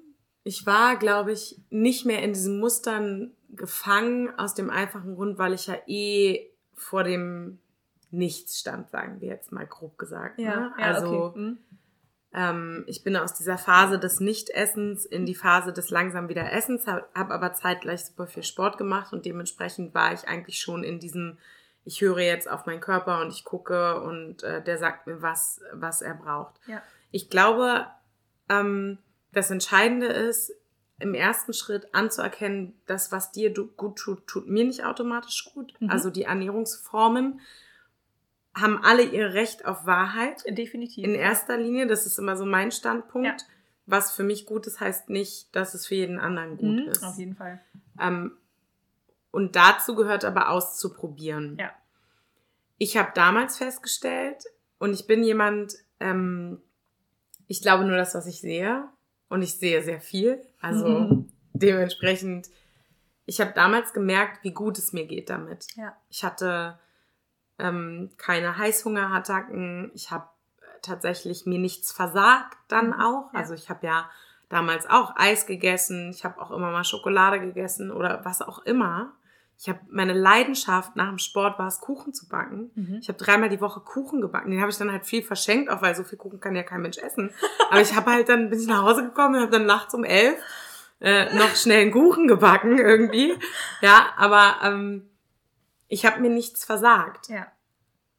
Ich 0.44 0.66
war, 0.66 0.96
glaube 0.96 1.32
ich, 1.32 1.60
nicht 1.70 2.04
mehr 2.04 2.22
in 2.22 2.32
diesen 2.32 2.58
Mustern 2.60 3.32
gefangen, 3.52 4.36
aus 4.38 4.54
dem 4.54 4.70
einfachen 4.70 5.14
Grund, 5.14 5.38
weil 5.38 5.52
ich 5.52 5.66
ja 5.66 5.76
eh 5.86 6.50
vor 6.74 7.04
dem 7.04 7.58
Nichts 8.10 8.60
stand, 8.60 8.90
sagen 8.90 9.20
wir 9.20 9.28
jetzt 9.28 9.52
mal 9.52 9.66
grob 9.66 9.96
gesagt. 9.96 10.38
ne? 10.56 10.74
also 10.76 11.24
okay. 11.24 11.38
Hm. 11.38 11.58
ähm, 12.34 12.84
ich 12.86 13.02
bin 13.02 13.16
aus 13.16 13.32
dieser 13.32 13.56
Phase 13.56 13.98
des 13.98 14.20
Nichtessens 14.20 15.06
in 15.06 15.24
die 15.24 15.34
Phase 15.34 15.72
des 15.72 15.88
langsam 15.88 16.28
wieder 16.28 16.52
Essens, 16.52 16.86
habe 16.86 17.06
hab 17.14 17.30
aber 17.30 17.54
zeitgleich 17.54 18.04
super 18.04 18.26
viel 18.26 18.42
Sport 18.42 18.76
gemacht 18.76 19.14
und 19.14 19.24
dementsprechend 19.24 19.94
war 19.94 20.12
ich 20.12 20.28
eigentlich 20.28 20.60
schon 20.60 20.84
in 20.84 21.00
diesem, 21.00 21.38
ich 21.84 22.02
höre 22.02 22.20
jetzt 22.20 22.50
auf 22.50 22.66
meinen 22.66 22.80
Körper 22.80 23.22
und 23.22 23.32
ich 23.32 23.46
gucke 23.46 24.02
und 24.02 24.42
äh, 24.42 24.62
der 24.62 24.76
sagt 24.76 25.06
mir, 25.06 25.22
was, 25.22 25.62
was 25.72 26.02
er 26.02 26.14
braucht. 26.14 26.60
Ja. 26.66 26.82
Ich 27.12 27.30
glaube, 27.30 27.86
ähm, 28.50 28.98
das 29.32 29.50
Entscheidende 29.50 30.06
ist, 30.06 30.52
im 31.02 31.14
ersten 31.14 31.52
Schritt 31.52 31.94
anzuerkennen, 31.94 32.74
dass 32.86 33.12
was 33.12 33.32
dir 33.32 33.52
gut 33.52 33.98
tut, 33.98 34.26
tut 34.26 34.48
mir 34.48 34.64
nicht 34.64 34.84
automatisch 34.84 35.50
gut. 35.52 35.74
Mhm. 35.80 35.90
Also 35.90 36.10
die 36.10 36.22
Ernährungsformen 36.22 37.40
haben 38.54 38.82
alle 38.82 39.02
ihr 39.02 39.34
Recht 39.34 39.64
auf 39.64 39.86
Wahrheit. 39.86 40.44
Definitiv. 40.48 41.04
In 41.04 41.14
erster 41.14 41.56
Linie, 41.56 41.86
das 41.86 42.06
ist 42.06 42.18
immer 42.18 42.36
so 42.36 42.44
mein 42.44 42.70
Standpunkt. 42.70 43.26
Ja. 43.26 43.36
Was 43.86 44.12
für 44.12 44.22
mich 44.22 44.46
gut 44.46 44.66
ist, 44.66 44.80
heißt 44.80 45.10
nicht, 45.10 45.54
dass 45.56 45.74
es 45.74 45.86
für 45.86 45.96
jeden 45.96 46.18
anderen 46.18 46.56
gut 46.56 46.84
Mhm, 46.84 46.88
ist. 46.88 47.02
Auf 47.02 47.18
jeden 47.18 47.34
Fall. 47.34 47.60
Ähm, 48.00 48.36
und 49.30 49.56
dazu 49.56 49.94
gehört 49.94 50.24
aber 50.24 50.50
auszuprobieren. 50.50 51.56
Ja. 51.58 51.72
Ich 52.78 52.96
habe 52.96 53.10
damals 53.14 53.58
festgestellt, 53.58 54.44
und 54.82 54.94
ich 54.94 55.06
bin 55.06 55.22
jemand, 55.22 55.76
ähm, 56.00 56.60
ich 57.46 57.62
glaube 57.62 57.84
nur 57.84 57.96
das, 57.96 58.16
was 58.16 58.26
ich 58.26 58.40
sehe. 58.40 58.82
Und 59.32 59.40
ich 59.40 59.58
sehe 59.58 59.82
sehr 59.82 60.00
viel. 60.00 60.42
Also 60.60 60.86
Mhm. 60.88 61.32
dementsprechend, 61.54 62.50
ich 63.24 63.40
habe 63.40 63.52
damals 63.54 63.94
gemerkt, 63.94 64.44
wie 64.44 64.52
gut 64.52 64.76
es 64.76 64.92
mir 64.92 65.06
geht 65.06 65.30
damit. 65.30 65.66
Ja. 65.74 65.96
Ich 66.10 66.22
hatte 66.22 66.78
ähm, 67.58 68.10
keine 68.18 68.58
Heißhungerattacken. 68.58 69.90
Ich 69.94 70.10
habe 70.10 70.28
tatsächlich 70.82 71.46
mir 71.46 71.58
nichts 71.58 71.92
versagt 71.92 72.58
dann 72.68 72.88
Mhm, 72.88 73.00
auch. 73.00 73.32
ja. 73.32 73.38
Also 73.38 73.54
ich 73.54 73.70
habe 73.70 73.86
ja 73.86 74.10
damals 74.50 74.86
auch 74.88 75.14
Eis 75.16 75.46
gegessen. 75.46 76.10
Ich 76.10 76.24
habe 76.26 76.38
auch 76.40 76.50
immer 76.50 76.70
mal 76.70 76.84
Schokolade 76.84 77.40
gegessen 77.40 77.90
oder 77.90 78.24
was 78.24 78.42
auch 78.42 78.58
immer. 78.66 79.12
Ich 79.58 79.68
habe 79.68 79.78
meine 79.90 80.12
Leidenschaft 80.12 80.96
nach 80.96 81.08
dem 81.08 81.18
Sport 81.18 81.58
war 81.58 81.68
es, 81.68 81.80
Kuchen 81.80 82.12
zu 82.12 82.28
backen. 82.28 82.70
Mhm. 82.74 82.98
Ich 83.00 83.08
habe 83.08 83.18
dreimal 83.18 83.48
die 83.48 83.60
Woche 83.60 83.80
Kuchen 83.80 84.20
gebacken. 84.20 84.50
Den 84.50 84.60
habe 84.60 84.70
ich 84.70 84.76
dann 84.78 84.90
halt 84.90 85.04
viel 85.06 85.22
verschenkt, 85.22 85.70
auch 85.70 85.82
weil 85.82 85.94
so 85.94 86.02
viel 86.02 86.18
Kuchen 86.18 86.40
kann 86.40 86.56
ja 86.56 86.62
kein 86.64 86.82
Mensch 86.82 86.98
essen. 86.98 87.30
Aber 87.70 87.80
ich 87.80 87.94
habe 87.94 88.10
halt 88.10 88.28
dann 88.28 88.50
bin 88.50 88.58
ich 88.58 88.66
nach 88.66 88.82
Hause 88.82 89.04
gekommen 89.04 89.36
und 89.36 89.40
habe 89.42 89.52
dann 89.52 89.66
nachts 89.66 89.94
um 89.94 90.02
elf 90.04 90.36
äh, 91.00 91.34
noch 91.36 91.54
schnell 91.56 91.82
einen 91.82 91.92
Kuchen 91.92 92.26
gebacken 92.28 92.78
irgendwie. 92.78 93.34
Ja, 93.80 94.06
aber 94.16 94.54
ähm, 94.62 95.08
ich 95.88 96.06
habe 96.06 96.20
mir 96.20 96.30
nichts 96.30 96.64
versagt. 96.64 97.28
Ja. 97.28 97.46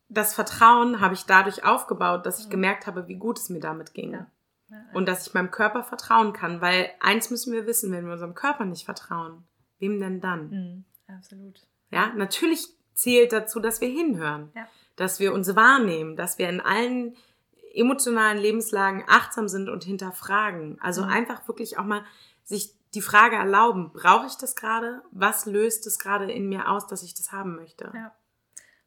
Das 0.10 0.34
Vertrauen 0.36 1.00
habe 1.00 1.14
ich 1.14 1.26
dadurch 1.26 1.64
aufgebaut, 1.66 2.26
dass 2.26 2.40
ich 2.40 2.48
Mhm. 2.48 2.52
gemerkt 2.52 2.86
habe, 2.88 3.08
wie 3.08 3.16
gut 3.16 3.40
es 3.40 3.50
mir 3.50 3.62
damit 3.62 3.94
ging. 3.94 4.12
Ja. 4.12 4.28
Ja. 4.70 4.78
Und 4.94 5.08
dass 5.08 5.26
ich 5.28 5.34
meinem 5.34 5.50
Körper 5.52 5.84
vertrauen 5.84 6.34
kann, 6.34 6.60
weil 6.60 6.90
eins 7.00 7.30
müssen 7.30 7.54
wir 7.54 7.66
wissen, 7.68 7.90
wenn 7.92 8.06
wir 8.06 8.14
unserem 8.14 8.34
Körper 8.36 8.66
nicht 8.66 8.84
vertrauen, 8.86 9.44
wem 9.80 10.00
denn 10.02 10.20
dann? 10.20 10.50
Mhm. 10.50 10.86
Absolut. 11.08 11.62
Ja, 11.92 12.14
natürlich 12.16 12.68
zählt 12.94 13.32
dazu, 13.34 13.60
dass 13.60 13.82
wir 13.82 13.88
hinhören, 13.90 14.52
Ja. 14.56 14.68
dass 14.96 15.20
wir 15.20 15.34
uns 15.34 15.56
wahrnehmen, 15.56 16.16
dass 16.16 16.38
wir 16.38 16.50
in 16.50 16.62
allen 16.62 17.16
emotionalen 17.74 18.38
Lebenslagen 18.38 19.04
achtsam 19.08 19.48
sind 19.48 19.68
und 19.70 19.84
hinterfragen. 19.84 20.80
Also 20.80 21.04
Mhm. 21.04 21.10
einfach 21.10 21.48
wirklich 21.48 21.78
auch 21.80 21.86
mal 21.86 22.04
sich 22.44 22.72
die 22.94 23.02
Frage 23.02 23.36
erlauben, 23.36 23.92
brauche 23.94 24.28
ich 24.28 24.36
das 24.36 24.56
gerade? 24.56 25.02
Was 25.12 25.48
löst 25.48 25.88
es 25.88 25.98
gerade 25.98 26.32
in 26.32 26.48
mir 26.50 26.70
aus, 26.70 26.86
dass 26.86 27.02
ich 27.02 27.16
das 27.16 27.32
haben 27.32 27.56
möchte? 27.56 27.92
Ja. 27.94 28.14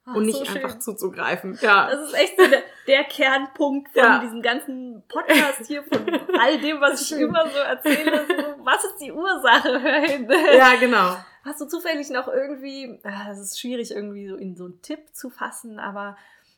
Ach, 0.09 0.15
Und 0.15 0.27
nicht 0.27 0.39
so 0.47 0.55
einfach 0.55 0.79
zuzugreifen. 0.79 1.59
Ja. 1.61 1.91
Das 1.91 2.01
ist 2.09 2.15
echt 2.15 2.39
so 2.39 2.47
der, 2.47 2.63
der 2.87 3.05
Kernpunkt 3.05 3.91
von 3.93 4.03
Ja. 4.03 4.19
diesem 4.21 4.41
ganzen 4.41 5.03
Podcast 5.09 5.67
hier, 5.67 5.83
von 5.83 5.99
all 6.41 6.59
dem, 6.61 6.81
was 6.81 7.03
ich 7.11 7.19
immer 7.19 7.49
so 7.51 7.59
erzähle. 7.59 8.25
So, 8.27 8.65
was 8.65 8.85
ist 8.85 8.99
die 8.99 9.11
Ursache? 9.13 9.81
Hör 9.83 10.01
hin. 10.01 10.31
ja, 10.57 10.77
genau. 10.77 11.17
Hast 11.45 11.61
du 11.61 11.67
zufällig 11.67 12.09
noch 12.11 12.29
irgendwie, 12.29 13.01
ah, 13.05 13.31
es 13.33 13.39
ist 13.41 13.61
schwierig 13.61 13.91
irgendwie 13.91 14.29
so 14.29 14.37
in 14.37 14.57
so 14.57 14.65
einen 14.67 14.81
Tipp 14.83 15.15
zu 15.15 15.29
fassen, 15.31 15.79
aber 15.81 16.17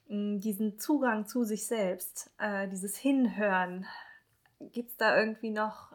mh, 0.08 0.40
diesen 0.40 0.78
Zugang 0.78 1.26
zu 1.26 1.44
sich 1.44 1.66
selbst, 1.66 2.30
äh, 2.38 2.68
dieses 2.68 2.96
Hinhören, 2.96 3.86
gibt 4.60 4.90
es 4.90 4.96
da 4.96 5.18
irgendwie 5.18 5.50
noch 5.50 5.92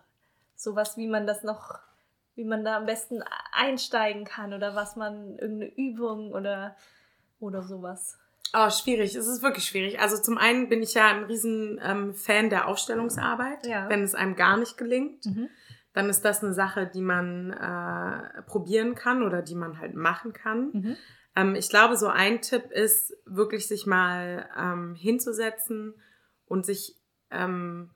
sowas, 0.55 0.95
wie 0.97 1.07
man 1.07 1.27
das 1.27 1.43
noch, 1.43 1.77
wie 2.35 2.45
man 2.45 2.63
da 2.63 2.77
am 2.77 2.85
besten 2.85 3.23
einsteigen 3.51 4.23
kann 4.25 4.53
oder 4.53 4.73
was 4.75 4.95
man, 4.95 5.37
irgendeine 5.37 5.71
Übung 5.75 6.31
oder, 6.31 6.75
oder 7.43 7.63
sowas? 7.63 8.17
Oh, 8.55 8.69
schwierig. 8.69 9.15
Es 9.15 9.27
ist 9.27 9.41
wirklich 9.41 9.65
schwierig. 9.65 9.99
Also 9.99 10.21
zum 10.21 10.37
einen 10.37 10.69
bin 10.69 10.83
ich 10.83 10.93
ja 10.93 11.07
ein 11.07 11.23
riesen 11.23 11.79
ähm, 11.83 12.13
Fan 12.13 12.49
der 12.49 12.67
Aufstellungsarbeit. 12.67 13.65
Ja. 13.65 13.89
Wenn 13.89 14.03
es 14.03 14.13
einem 14.15 14.35
gar 14.35 14.57
nicht 14.57 14.77
gelingt, 14.77 15.25
Mhm. 15.25 15.49
dann 15.93 16.09
ist 16.09 16.23
das 16.23 16.43
eine 16.43 16.53
Sache, 16.53 16.85
die 16.87 17.01
man 17.01 17.51
äh, 17.51 18.41
probieren 18.43 18.93
kann 18.95 19.23
oder 19.23 19.41
die 19.41 19.55
man 19.55 19.79
halt 19.79 19.95
machen 19.95 20.33
kann. 20.33 20.69
Mhm. 20.71 20.97
Ähm, 21.35 21.55
ich 21.55 21.69
glaube, 21.69 21.97
so 21.97 22.07
ein 22.07 22.41
Tipp 22.41 22.71
ist, 22.71 23.15
wirklich 23.25 23.67
sich 23.67 23.87
mal 23.87 24.47
ähm, 24.55 24.93
hinzusetzen 24.95 25.95
und 26.45 26.63
sich 26.65 26.95
ähm, 27.31 27.89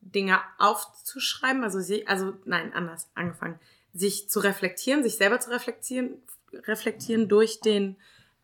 Dinge 0.00 0.40
aufzuschreiben. 0.58 1.64
Also, 1.64 1.80
sie, 1.80 2.06
also 2.06 2.32
nein, 2.46 2.72
anders 2.72 3.10
angefangen. 3.14 3.58
Sich 3.92 4.30
zu 4.30 4.40
reflektieren, 4.40 5.02
sich 5.02 5.16
selber 5.16 5.38
zu 5.40 5.50
reflektieren, 5.50 6.22
reflektieren 6.66 7.28
durch 7.28 7.60
den 7.60 7.96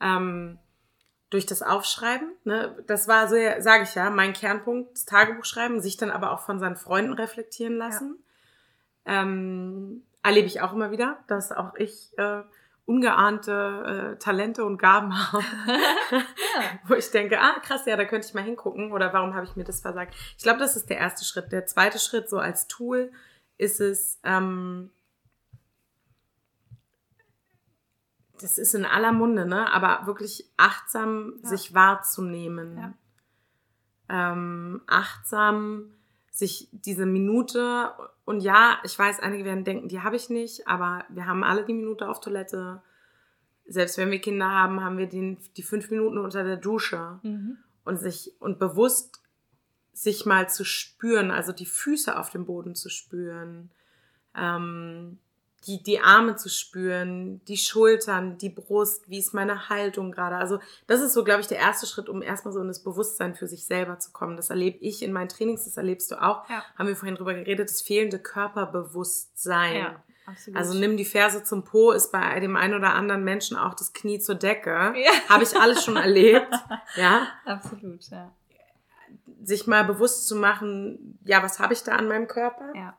ähm, 0.05 0.59
durch 1.31 1.47
das 1.47 1.63
Aufschreiben. 1.63 2.31
Ne? 2.45 2.77
Das 2.87 3.09
war 3.09 3.27
so, 3.29 3.35
sage 3.59 3.83
ich 3.83 3.95
ja, 3.97 4.11
mein 4.11 4.35
Kernpunkt, 4.35 4.93
das 4.95 5.07
Tagebuch 5.07 5.45
schreiben, 5.45 5.81
sich 5.81 5.97
dann 5.97 6.11
aber 6.11 6.31
auch 6.31 6.41
von 6.41 6.61
seinen 6.61 6.77
Freunden 6.77 7.15
reflektieren 7.15 7.77
lassen. 7.77 8.23
Ähm, 9.05 10.05
erlebe 10.23 10.47
ich 10.47 10.61
auch 10.61 10.73
immer 10.73 10.91
wieder, 10.91 11.19
dass 11.27 11.51
auch 11.51 11.75
ich 11.75 12.17
äh, 12.19 12.43
ungeahnte 12.87 14.15
äh, 14.15 14.19
Talente 14.19 14.65
und 14.65 14.79
Gaben 14.79 15.15
habe, 15.33 15.45
wo 16.87 16.95
ich 16.95 17.11
denke, 17.11 17.41
ah 17.41 17.59
krass, 17.61 17.87
ja, 17.87 17.97
da 17.97 18.05
könnte 18.05 18.29
ich 18.29 18.35
mal 18.35 18.45
hingucken 18.45 18.93
oder 18.93 19.13
warum 19.13 19.35
habe 19.35 19.47
ich 19.47 19.57
mir 19.57 19.65
das 19.65 19.81
versagt. 19.81 20.15
Ich 20.37 20.43
glaube, 20.45 20.61
das 20.61 20.77
ist 20.77 20.89
der 20.91 20.99
erste 20.99 21.25
Schritt. 21.25 21.51
Der 21.51 21.67
zweite 21.67 21.99
Schritt, 21.99 22.29
so 22.29 22.39
als 22.39 22.69
Tool, 22.69 23.11
ist 23.57 23.81
es, 23.81 24.21
ähm, 24.25 24.91
das 28.41 28.59
ist 28.59 28.75
in 28.75 28.85
aller 28.85 29.13
Munde, 29.13 29.47
ne? 29.47 29.73
aber 29.73 30.07
wirklich 30.07 30.51
achtsam 30.57 31.35
Ja. 31.43 31.49
sich 31.49 31.75
wahrzunehmen. 31.75 32.95
Ähm, 34.09 34.83
achtsam 34.87 35.93
sich 36.31 36.69
diese 36.73 37.07
Minute 37.07 37.93
und 38.25 38.41
ja, 38.41 38.79
ich 38.85 38.99
weiß, 38.99 39.21
einige 39.21 39.45
werden 39.45 39.65
denken, 39.65 39.89
die 39.89 40.01
habe 40.03 40.17
ich 40.17 40.29
nicht, 40.31 40.67
aber 40.67 41.05
wir 41.09 41.27
haben 41.27 41.45
alle 41.45 41.65
die 41.65 41.73
Minute 41.75 42.09
auf 42.09 42.21
Toilette. 42.21 42.83
Selbst 43.67 43.97
wenn 43.99 44.11
wir 44.11 44.21
Kinder 44.21 44.51
haben, 44.51 44.83
haben 44.83 44.99
wir 44.99 45.09
den, 45.09 45.39
die 45.57 45.63
fünf 45.63 45.91
Minuten 45.91 46.19
unter 46.19 46.43
der 46.45 46.57
Dusche 46.57 47.21
Mhm. 47.23 47.59
und 47.85 47.99
sich 47.99 48.33
und 48.41 48.59
bewusst 48.59 49.23
sich 49.93 50.27
mal 50.27 50.49
zu 50.51 50.65
spüren, 50.65 51.31
also 51.31 51.53
die 51.53 51.67
Füße 51.67 52.19
auf 52.19 52.31
dem 52.31 52.45
Boden 52.47 52.75
zu 52.75 52.91
spüren, 52.91 53.71
ähm, 54.37 55.19
die, 55.67 55.83
die 55.83 56.01
Arme 56.01 56.37
zu 56.37 56.49
spüren, 56.49 57.41
die 57.47 57.57
Schultern, 57.57 58.39
die 58.39 58.51
Brust, 58.51 59.09
wie 59.09 59.19
ist 59.19 59.35
meine 59.35 59.69
Haltung 59.69 60.13
gerade. 60.13 60.37
Also 60.37 60.59
das 60.87 61.01
ist 61.01 61.13
so, 61.15 61.25
glaube 61.25 61.41
ich, 61.41 61.47
der 61.47 61.59
erste 61.59 61.87
Schritt, 61.87 62.09
um 62.09 62.23
erstmal 62.23 62.53
so 62.53 62.61
in 62.61 62.69
das 62.69 62.83
Bewusstsein 62.83 63.35
für 63.35 63.47
sich 63.47 63.67
selber 63.67 63.99
zu 63.99 64.13
kommen. 64.13 64.37
Das 64.37 64.51
erlebe 64.51 64.79
ich 64.81 65.03
in 65.03 65.13
meinen 65.13 65.29
Trainings, 65.29 65.65
das 65.65 65.77
erlebst 65.77 66.11
du 66.11 66.23
auch. 66.23 66.49
Ja. 66.49 66.65
Haben 66.77 66.89
wir 66.89 66.97
vorhin 66.97 67.17
drüber 67.17 67.35
geredet, 67.35 67.71
das 67.71 67.83
fehlende 67.83 68.19
Körperbewusstsein. 68.19 69.77
Ja, 69.77 70.03
absolut. 70.27 70.59
Also 70.59 70.79
nimm 70.79 70.97
die 70.97 71.05
Ferse 71.05 71.43
zum 71.43 71.65
Po, 71.65 71.93
ist 71.93 72.13
bei 72.13 72.41
dem 72.41 72.57
einen 72.57 72.75
oder 72.75 72.95
anderen 72.95 73.25
Menschen 73.25 73.57
auch 73.57 73.75
das 73.75 73.93
Knie 73.93 74.19
zur 74.19 74.35
Decke. 74.35 74.71
Ja. 74.71 75.13
Habe 75.29 75.45
ich 75.45 75.57
alles 75.59 75.85
schon 75.85 75.97
erlebt. 75.97 76.53
Ja, 76.97 77.27
Absolut, 77.45 78.09
ja. 78.11 78.31
sich 79.43 79.67
mal 79.67 79.85
bewusst 79.85 80.29
zu 80.29 80.37
machen, 80.37 81.19
ja, 81.25 81.43
was 81.43 81.59
habe 81.59 81.73
ich 81.73 81.83
da 81.83 81.97
an 81.97 82.07
meinem 82.07 82.29
Körper? 82.29 82.73
Ja. 82.75 82.97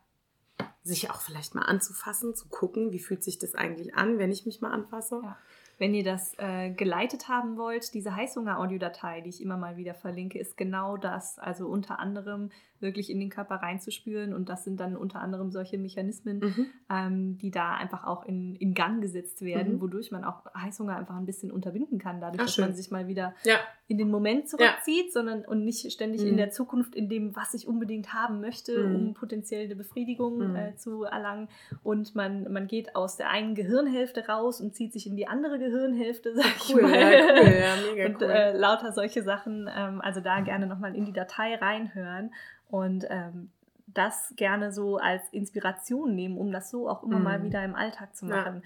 Sich 0.87 1.09
auch 1.09 1.19
vielleicht 1.19 1.55
mal 1.55 1.63
anzufassen, 1.63 2.35
zu 2.35 2.47
gucken, 2.47 2.91
wie 2.91 2.99
fühlt 2.99 3.23
sich 3.23 3.39
das 3.39 3.55
eigentlich 3.55 3.95
an, 3.95 4.19
wenn 4.19 4.31
ich 4.31 4.45
mich 4.45 4.61
mal 4.61 4.71
anfasse. 4.71 5.19
Ja. 5.23 5.37
Wenn 5.77 5.93
ihr 5.93 6.05
das 6.05 6.33
äh, 6.37 6.71
geleitet 6.71 7.27
haben 7.27 7.57
wollt, 7.57 7.93
diese 7.93 8.15
Heißhunger-Audiodatei, 8.15 9.19
die 9.21 9.29
ich 9.29 9.41
immer 9.41 9.57
mal 9.57 9.75
wieder 9.75 9.93
verlinke, 9.93 10.39
ist 10.39 10.55
genau 10.55 10.95
das. 10.95 11.37
Also 11.37 11.67
unter 11.67 11.99
anderem 11.99 12.51
wirklich 12.81 13.09
in 13.09 13.19
den 13.19 13.29
Körper 13.29 13.55
reinzuspüren 13.55 14.33
und 14.33 14.49
das 14.49 14.63
sind 14.63 14.79
dann 14.79 14.95
unter 14.97 15.19
anderem 15.21 15.51
solche 15.51 15.77
Mechanismen, 15.77 16.39
Mhm. 16.39 16.65
ähm, 16.89 17.37
die 17.37 17.51
da 17.51 17.73
einfach 17.75 18.05
auch 18.05 18.25
in, 18.25 18.55
in 18.55 18.73
Gang 18.73 19.01
gesetzt 19.01 19.41
werden, 19.41 19.75
Mhm. 19.75 19.81
wodurch 19.81 20.11
man 20.11 20.23
auch 20.23 20.43
Heißhunger 20.55 20.95
einfach 20.97 21.15
ein 21.15 21.25
bisschen 21.25 21.51
unterbinden 21.51 21.99
kann, 21.99 22.19
dadurch, 22.21 22.41
Ach, 22.41 22.45
dass 22.45 22.55
schön. 22.55 22.65
man 22.65 22.73
sich 22.75 22.91
mal 22.91 23.07
wieder 23.07 23.33
Ja, 23.43 23.57
in 23.87 23.97
den 23.97 24.09
Moment 24.09 24.49
zurückzieht, 24.49 25.13
sondern 25.13 25.45
und 25.45 25.63
nicht 25.63 25.91
ständig 25.91 26.23
in 26.23 26.33
Mhm. 26.33 26.37
der 26.37 26.49
Zukunft 26.51 26.95
in 26.95 27.07
dem, 27.07 27.35
was 27.35 27.53
ich 27.53 27.67
unbedingt 27.67 28.13
haben 28.13 28.41
möchte, 28.41 28.85
Mhm. 28.87 28.95
um 28.95 29.13
potenziell 29.13 29.65
eine 29.65 29.75
Befriedigung 29.75 30.49
Mhm. 30.49 30.55
äh, 30.55 30.75
zu 30.75 31.03
erlangen. 31.03 31.47
Und 31.83 32.15
man, 32.15 32.51
man 32.51 32.67
geht 32.67 32.95
aus 32.95 33.15
der 33.17 33.29
einen 33.29 33.55
Gehirnhälfte 33.55 34.27
raus 34.27 34.59
und 34.61 34.75
zieht 34.75 34.91
sich 34.93 35.07
in 35.07 35.15
die 35.15 35.27
andere 35.27 35.59
Gehirnhälfte, 35.59 36.35
sag 36.35 36.45
ich 36.57 36.73
cool, 36.75 36.81
mal. 36.81 36.91
ja, 36.91 37.25
cool, 37.41 37.53
ja, 37.59 37.75
mega 37.91 38.05
und 38.09 38.21
cool. 38.21 38.29
äh, 38.29 38.57
lauter 38.57 38.91
solche 38.91 39.23
Sachen. 39.23 39.69
Ähm, 39.75 40.01
also 40.01 40.19
da 40.19 40.41
gerne 40.41 40.67
nochmal 40.67 40.95
in 40.95 41.05
die 41.05 41.13
Datei 41.13 41.55
reinhören 41.55 42.33
und 42.75 43.05
ähm, 43.09 43.51
das 43.87 44.33
gerne 44.35 44.71
so 44.71 44.97
als 44.97 45.21
Inspiration 45.31 46.15
nehmen, 46.15 46.37
um 46.37 46.51
das 46.51 46.69
so 46.69 46.89
auch 46.89 47.03
immer 47.03 47.17
Mhm. 47.19 47.23
mal 47.23 47.43
wieder 47.43 47.63
im 47.63 47.75
Alltag 47.75 48.15
zu 48.15 48.25
Ja. 48.25 48.35
machen. 48.37 48.63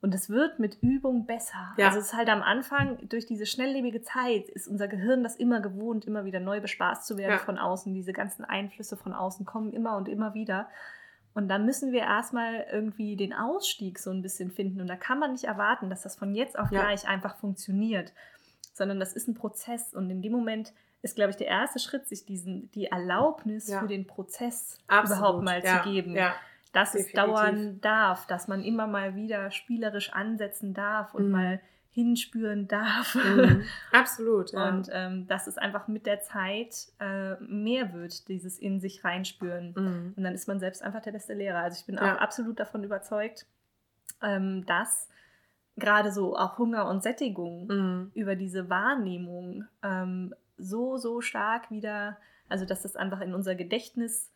Und 0.00 0.14
es 0.14 0.28
wird 0.30 0.58
mit 0.58 0.78
Übung 0.82 1.26
besser. 1.26 1.74
Ja. 1.76 1.86
Also 1.86 1.98
es 2.00 2.06
ist 2.06 2.14
halt 2.14 2.28
am 2.28 2.42
Anfang, 2.42 2.98
durch 3.08 3.26
diese 3.26 3.46
schnelllebige 3.46 4.02
Zeit, 4.02 4.48
ist 4.48 4.66
unser 4.66 4.88
Gehirn 4.88 5.22
das 5.22 5.36
immer 5.36 5.60
gewohnt, 5.60 6.04
immer 6.06 6.24
wieder 6.24 6.40
neu 6.40 6.60
bespaßt 6.60 7.06
zu 7.06 7.16
werden 7.18 7.32
Ja. 7.32 7.38
von 7.38 7.58
außen. 7.58 7.94
Diese 7.94 8.12
ganzen 8.12 8.44
Einflüsse 8.44 8.96
von 8.96 9.12
außen 9.12 9.44
kommen 9.46 9.72
immer 9.72 9.96
und 9.96 10.08
immer 10.08 10.34
wieder. 10.34 10.68
Und 11.34 11.48
dann 11.48 11.64
müssen 11.66 11.92
wir 11.92 12.00
erstmal 12.00 12.66
irgendwie 12.72 13.16
den 13.16 13.32
Ausstieg 13.32 13.98
so 13.98 14.10
ein 14.10 14.22
bisschen 14.22 14.50
finden. 14.50 14.80
Und 14.80 14.88
da 14.88 14.96
kann 14.96 15.18
man 15.20 15.32
nicht 15.32 15.44
erwarten, 15.44 15.88
dass 15.88 16.02
das 16.02 16.16
von 16.16 16.34
jetzt 16.34 16.58
auf 16.58 16.70
Ja. 16.72 16.82
gleich 16.82 17.06
einfach 17.06 17.36
funktioniert, 17.36 18.12
sondern 18.74 18.98
das 18.98 19.12
ist 19.12 19.28
ein 19.28 19.34
Prozess. 19.34 19.94
Und 19.94 20.10
in 20.10 20.20
dem 20.22 20.32
Moment 20.32 20.72
ist, 21.02 21.16
glaube 21.16 21.30
ich, 21.30 21.36
der 21.36 21.48
erste 21.48 21.78
Schritt, 21.78 22.06
sich 22.08 22.24
diesen, 22.24 22.70
die 22.72 22.86
Erlaubnis 22.86 23.68
Ja. 23.68 23.80
für 23.80 23.88
den 23.88 24.06
Prozess 24.06 24.78
Absolut, 24.86 25.18
überhaupt 25.18 25.42
mal 25.44 25.62
ja, 25.64 25.82
zu 25.82 25.88
geben. 25.90 26.14
Ja, 26.14 26.34
Dass 26.72 26.94
es 26.94 27.06
definitiv. 27.06 27.14
dauern 27.34 27.80
darf, 27.80 28.26
dass 28.26 28.48
man 28.48 28.62
immer 28.62 28.86
mal 28.86 29.14
wieder 29.14 29.50
spielerisch 29.50 30.12
ansetzen 30.12 30.72
darf 30.74 31.12
und 31.14 31.26
Mhm. 31.26 31.30
mal 31.32 31.60
hinspüren 31.90 32.68
darf. 32.68 33.14
mhm. 33.16 33.62
absolut. 33.92 34.52
Ja. 34.52 34.68
Und 34.68 34.88
ähm, 34.92 35.26
dass 35.26 35.46
es 35.46 35.58
einfach 35.58 35.88
mit 35.88 36.06
der 36.06 36.22
Zeit 36.22 36.86
äh, 37.00 37.34
mehr 37.40 37.92
wird, 37.92 38.28
dieses 38.28 38.58
in 38.58 38.80
sich 38.80 39.04
reinspüren. 39.04 39.74
mhm. 39.76 40.14
Und 40.16 40.22
dann 40.24 40.32
ist 40.34 40.48
man 40.48 40.58
selbst 40.60 40.82
einfach 40.82 41.02
der 41.02 41.12
beste 41.12 41.34
Lehrer. 41.34 41.58
Also 41.58 41.78
ich 41.80 41.84
bin 41.86 41.96
Ja. 41.96 42.14
auch 42.14 42.18
absolut 42.20 42.58
davon 42.60 42.82
überzeugt, 42.84 43.44
ähm, 44.22 44.64
dass 44.66 45.08
gerade 45.76 46.12
so 46.12 46.36
auch 46.36 46.56
Hunger 46.58 46.88
und 46.88 47.02
Sättigung 47.02 47.66
Mhm. 47.66 48.10
über 48.14 48.36
diese 48.36 48.70
Wahrnehmung 48.70 49.64
ähm, 49.82 50.34
so, 50.56 50.96
so 50.96 51.20
stark 51.20 51.70
wieder, 51.70 52.16
also 52.48 52.64
dass 52.64 52.82
das 52.82 52.96
einfach 52.96 53.20
in 53.20 53.34
unser 53.34 53.54
Gedächtnis 53.54 54.30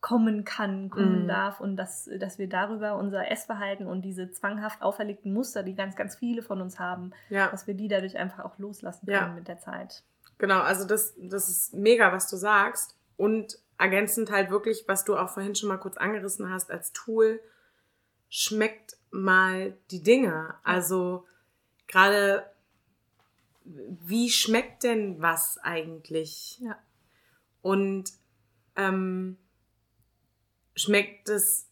kommen 0.00 0.44
kann, 0.44 0.90
kommen 0.90 1.22
Mhm. 1.22 1.28
darf 1.28 1.60
und 1.60 1.76
dass, 1.76 2.10
dass 2.18 2.38
wir 2.38 2.46
darüber 2.48 2.96
unser 2.96 3.30
Essverhalten 3.30 3.86
und 3.86 4.02
diese 4.02 4.30
zwanghaft 4.30 4.82
auferlegten 4.82 5.32
Muster, 5.32 5.62
die 5.62 5.74
ganz, 5.74 5.96
ganz 5.96 6.14
viele 6.16 6.42
von 6.42 6.60
uns 6.60 6.78
haben, 6.78 7.12
Ja. 7.30 7.48
dass 7.48 7.66
wir 7.66 7.72
die 7.74 7.88
dadurch 7.88 8.18
einfach 8.18 8.44
auch 8.44 8.58
loslassen 8.58 9.08
Ja. 9.08 9.22
können 9.22 9.36
mit 9.36 9.48
der 9.48 9.58
Zeit. 9.60 10.02
Genau, 10.36 10.60
also 10.60 10.84
das, 10.86 11.14
das 11.16 11.48
ist 11.48 11.72
mega, 11.74 12.12
was 12.12 12.28
du 12.28 12.36
sagst. 12.36 12.96
Und 13.16 13.58
ergänzend 13.78 14.30
halt 14.30 14.50
wirklich, 14.50 14.84
was 14.88 15.04
du 15.04 15.16
auch 15.16 15.30
vorhin 15.30 15.54
schon 15.54 15.68
mal 15.70 15.78
kurz 15.78 15.96
angerissen 15.96 16.50
hast 16.50 16.70
als 16.70 16.92
Tool, 16.92 17.40
schmeckt 18.28 18.96
mal 19.10 19.74
die 19.90 20.02
Dinge. 20.02 20.54
Also 20.64 21.24
gerade, 21.86 22.44
wie 23.64 24.30
schmeckt 24.30 24.84
denn 24.84 25.20
was 25.20 25.58
eigentlich? 25.58 26.58
Ja. 26.60 26.78
Und 27.62 28.12
ähm, 28.76 29.38
schmeckt 30.76 31.28
es, 31.28 31.68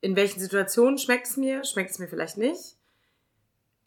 in 0.00 0.16
welchen 0.16 0.40
Situationen 0.40 0.98
schmeckt 0.98 1.26
es 1.26 1.36
mir, 1.36 1.64
schmeckt 1.64 1.90
es 1.90 1.98
mir 1.98 2.08
vielleicht 2.08 2.36
nicht? 2.36 2.76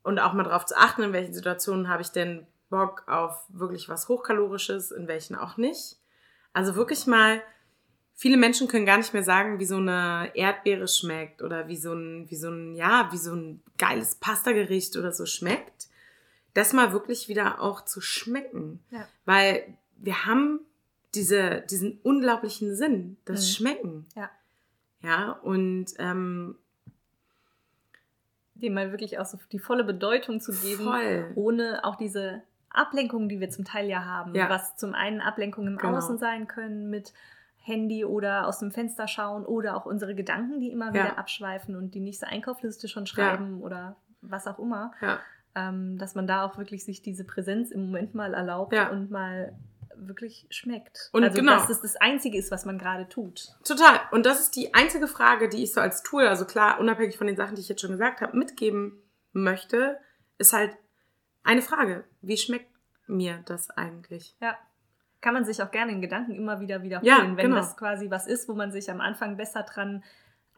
Und 0.01 0.19
auch 0.19 0.33
mal 0.33 0.43
darauf 0.43 0.65
zu 0.65 0.77
achten, 0.77 1.03
in 1.03 1.13
welchen 1.13 1.33
Situationen 1.33 1.87
habe 1.87 2.01
ich 2.01 2.09
denn 2.09 2.47
Bock 2.69 3.07
auf 3.07 3.45
wirklich 3.49 3.89
was 3.89 4.07
Hochkalorisches, 4.07 4.91
in 4.91 5.07
welchen 5.07 5.35
auch 5.35 5.57
nicht. 5.57 5.97
Also 6.53 6.75
wirklich 6.75 7.05
mal, 7.05 7.41
viele 8.15 8.37
Menschen 8.37 8.67
können 8.67 8.85
gar 8.85 8.97
nicht 8.97 9.13
mehr 9.13 9.23
sagen, 9.23 9.59
wie 9.59 9.65
so 9.65 9.77
eine 9.77 10.31
Erdbeere 10.33 10.87
schmeckt 10.87 11.41
oder 11.41 11.67
wie 11.67 11.77
so 11.77 11.93
ein, 11.93 12.29
wie 12.29 12.35
so 12.35 12.49
ein, 12.49 12.75
ja, 12.75 13.09
wie 13.11 13.17
so 13.17 13.33
ein 13.35 13.61
geiles 13.77 14.15
Pastagericht 14.15 14.95
oder 14.97 15.11
so 15.11 15.25
schmeckt. 15.25 15.88
Das 16.59 16.73
mal 16.73 16.91
wirklich 16.91 17.29
wieder 17.29 17.61
auch 17.61 17.85
zu 17.85 18.01
schmecken. 18.01 18.81
Ja. 18.91 19.07
Weil 19.25 19.77
wir 19.97 20.25
haben 20.25 20.59
diese, 21.15 21.61
diesen 21.61 21.99
unglaublichen 22.03 22.75
Sinn, 22.75 23.17
das 23.25 23.41
Mhm. 23.41 23.51
Schmecken. 23.53 24.05
Ja. 24.15 24.29
Ja, 25.01 25.31
und 25.31 25.85
ähm, 25.99 26.55
Dem 28.55 28.73
mal 28.73 28.91
wirklich 28.91 29.17
auch 29.19 29.25
so 29.25 29.39
die 29.53 29.59
volle 29.59 29.85
Bedeutung 29.85 30.41
zu 30.41 30.51
geben, 30.51 30.83
voll. 30.83 31.31
ohne 31.35 31.85
auch 31.85 31.95
diese 31.95 32.41
Ablenkungen, 32.69 33.29
die 33.29 33.39
wir 33.39 33.49
zum 33.49 33.63
Teil 33.63 33.87
ja 33.87 34.03
haben, 34.03 34.35
Ja. 34.35 34.49
was 34.49 34.75
zum 34.75 34.93
einen 34.93 35.21
Ablenkungen 35.21 35.73
im 35.73 35.77
Genau. 35.79 35.95
Außen 35.97 36.17
sein 36.17 36.47
können 36.47 36.89
mit 36.89 37.13
Handy 37.63 38.03
oder 38.03 38.47
aus 38.47 38.59
dem 38.59 38.71
Fenster 38.71 39.07
schauen 39.07 39.45
oder 39.45 39.77
auch 39.77 39.85
unsere 39.85 40.13
Gedanken, 40.13 40.59
die 40.59 40.69
immer 40.71 40.87
Ja. 40.87 40.93
wieder 40.93 41.17
abschweifen 41.17 41.75
und 41.77 41.91
die 41.95 42.01
nächste 42.01 42.27
Einkaufsliste 42.27 42.89
schon 42.89 43.07
schreiben 43.07 43.61
oder 43.61 43.95
was 44.21 44.45
auch 44.45 44.59
immer, 44.59 44.91
Ja. 45.01 45.19
Ähm, 45.55 45.97
dass 45.97 46.15
man 46.15 46.27
da 46.27 46.43
auch 46.45 46.57
wirklich 46.57 46.85
sich 46.85 47.01
diese 47.01 47.23
Präsenz 47.23 47.71
im 47.71 47.85
Moment 47.87 48.15
mal 48.15 48.33
erlaubt 48.33 48.73
Ja. 48.73 48.89
und 48.89 49.09
mal 49.11 49.53
wirklich 49.95 50.47
schmeckt. 50.49 51.09
Und 51.11 51.23
also 51.23 51.35
genau. 51.35 51.53
dass 51.55 51.69
es 51.69 51.81
das 51.81 51.95
Einzige 51.97 52.37
ist, 52.37 52.51
was 52.51 52.65
man 52.65 52.77
gerade 52.77 53.09
tut. 53.09 53.49
Total. 53.65 53.99
Und 54.11 54.25
das 54.25 54.39
ist 54.39 54.55
die 54.55 54.73
einzige 54.73 55.07
Frage, 55.07 55.49
die 55.49 55.63
ich 55.63 55.73
so 55.73 55.81
als 55.81 56.03
Tool, 56.03 56.23
also 56.27 56.45
klar, 56.45 56.79
unabhängig 56.79 57.17
von 57.17 57.27
den 57.27 57.35
Sachen, 57.35 57.55
die 57.55 57.61
ich 57.61 57.69
jetzt 57.69 57.81
schon 57.81 57.91
gesagt 57.91 58.21
habe, 58.21 58.37
mitgeben 58.37 59.01
möchte, 59.33 59.97
ist 60.37 60.53
halt 60.53 60.71
eine 61.43 61.61
Frage. 61.61 62.05
Wie 62.21 62.37
schmeckt 62.37 62.71
mir 63.07 63.41
das 63.45 63.69
eigentlich? 63.71 64.35
Ja. 64.41 64.57
Kann 65.21 65.33
man 65.33 65.43
sich 65.43 65.61
auch 65.61 65.71
gerne 65.71 65.91
in 65.91 66.01
Gedanken 66.01 66.33
immer 66.35 66.61
wieder 66.61 66.81
wiederholen, 66.81 67.05
Ja, 67.05 67.21
wenn 67.35 67.47
genau. 67.47 67.57
das 67.57 67.75
quasi 67.75 68.09
was 68.09 68.25
ist, 68.25 68.47
wo 68.47 68.53
man 68.53 68.71
sich 68.71 68.89
am 68.89 69.01
Anfang 69.01 69.35
besser 69.35 69.63
dran 69.63 70.03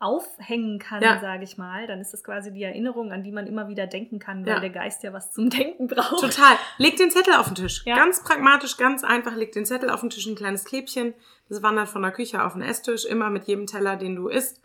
aufhängen 0.01 0.79
kann, 0.79 1.01
Ja. 1.03 1.19
sage 1.19 1.43
ich 1.43 1.57
mal, 1.57 1.85
dann 1.87 2.01
ist 2.01 2.11
das 2.11 2.23
quasi 2.23 2.51
die 2.51 2.63
Erinnerung, 2.63 3.11
an 3.11 3.23
die 3.23 3.31
man 3.31 3.45
immer 3.47 3.67
wieder 3.67 3.85
denken 3.87 4.19
kann, 4.19 4.45
weil 4.45 4.53
Ja. 4.55 4.59
der 4.59 4.69
Geist 4.71 5.03
ja 5.03 5.13
was 5.13 5.31
zum 5.31 5.49
Denken 5.49 5.87
braucht. 5.87 6.19
Total. 6.19 6.55
Leg 6.77 6.97
den 6.97 7.11
Zettel 7.11 7.35
auf 7.35 7.45
den 7.47 7.55
Tisch. 7.55 7.83
Ja. 7.85 7.95
Ganz 7.95 8.23
pragmatisch, 8.23 8.77
ganz 8.77 9.03
einfach. 9.03 9.35
Leg 9.35 9.51
den 9.51 9.65
Zettel 9.65 9.89
auf 9.89 10.01
den 10.01 10.09
Tisch, 10.09 10.25
ein 10.25 10.35
kleines 10.35 10.65
Klebchen. 10.65 11.13
Das 11.49 11.61
wandert 11.63 11.87
von 11.89 12.01
der 12.01 12.11
Küche 12.11 12.43
auf 12.43 12.53
den 12.53 12.61
Esstisch, 12.61 13.05
immer 13.05 13.29
mit 13.29 13.45
jedem 13.45 13.67
Teller, 13.67 13.95
den 13.95 14.15
du 14.15 14.27
isst. 14.27 14.61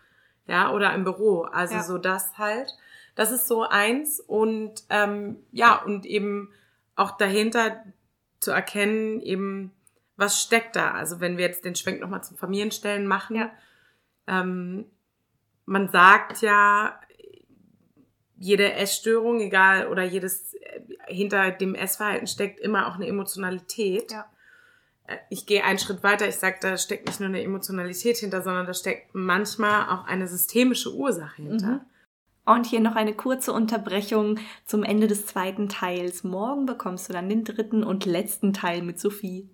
Ja, 0.46 0.70
oder 0.72 0.94
im 0.94 1.04
Büro. 1.04 1.42
Also 1.42 1.80
so 1.80 1.98
das 1.98 2.38
halt. 2.38 2.72
Das 3.14 3.30
ist 3.32 3.48
so 3.48 3.62
eins. 3.62 4.20
Und 4.20 4.84
ähm, 4.90 5.36
ja, 5.52 5.82
und 5.82 6.06
eben 6.06 6.52
auch 6.94 7.10
dahinter 7.16 7.82
zu 8.40 8.52
erkennen, 8.52 9.20
eben, 9.20 9.72
was 10.16 10.40
steckt 10.40 10.76
da? 10.76 10.92
Also 10.92 11.20
wenn 11.20 11.36
wir 11.36 11.44
jetzt 11.46 11.64
den 11.64 11.74
Schwenk 11.74 12.00
nochmal 12.00 12.22
zum 12.22 12.36
Familienstellen 12.36 13.06
machen. 13.06 13.36
Ja. 13.36 13.50
Ähm, 14.28 14.86
man 15.66 15.88
sagt 15.88 16.42
ja, 16.42 16.98
jede 18.38 18.72
Essstörung, 18.72 19.40
egal, 19.40 19.88
oder 19.88 20.04
jedes, 20.04 20.54
äh, 20.54 20.80
hinter 21.08 21.50
dem 21.50 21.74
Essverhalten 21.74 22.26
steckt 22.26 22.60
immer 22.60 22.88
auch 22.88 22.94
eine 22.94 23.06
Emotionalität. 23.06 24.12
Ja. 24.12 24.26
äh, 25.06 25.16
ich 25.30 25.46
gehe 25.46 25.64
einen 25.64 25.78
Schritt 25.78 26.02
weiter, 26.02 26.28
ich 26.28 26.36
sage, 26.36 26.58
da 26.60 26.76
steckt 26.76 27.06
nicht 27.06 27.20
nur 27.20 27.28
eine 27.28 27.42
Emotionalität 27.42 28.16
hinter, 28.18 28.42
sondern 28.42 28.66
da 28.66 28.74
steckt 28.74 29.14
manchmal 29.14 29.88
auch 29.88 30.06
eine 30.06 30.28
systemische 30.28 30.94
Ursache 30.94 31.42
hinter. 31.42 31.66
Mhm. 31.66 31.80
Und 32.44 32.66
hier 32.66 32.78
noch 32.80 32.94
eine 32.94 33.12
kurze 33.12 33.52
Unterbrechung 33.52 34.38
zum 34.64 34.84
Ende 34.84 35.08
des 35.08 35.26
zweiten 35.26 35.68
Teils. 35.68 36.22
Morgen 36.22 36.64
bekommst 36.64 37.08
du 37.08 37.12
dann 37.12 37.28
den 37.28 37.42
dritten 37.42 37.82
und 37.82 38.04
letzten 38.04 38.52
Teil 38.52 38.82
mit 38.82 39.00
Sophie. 39.00 39.48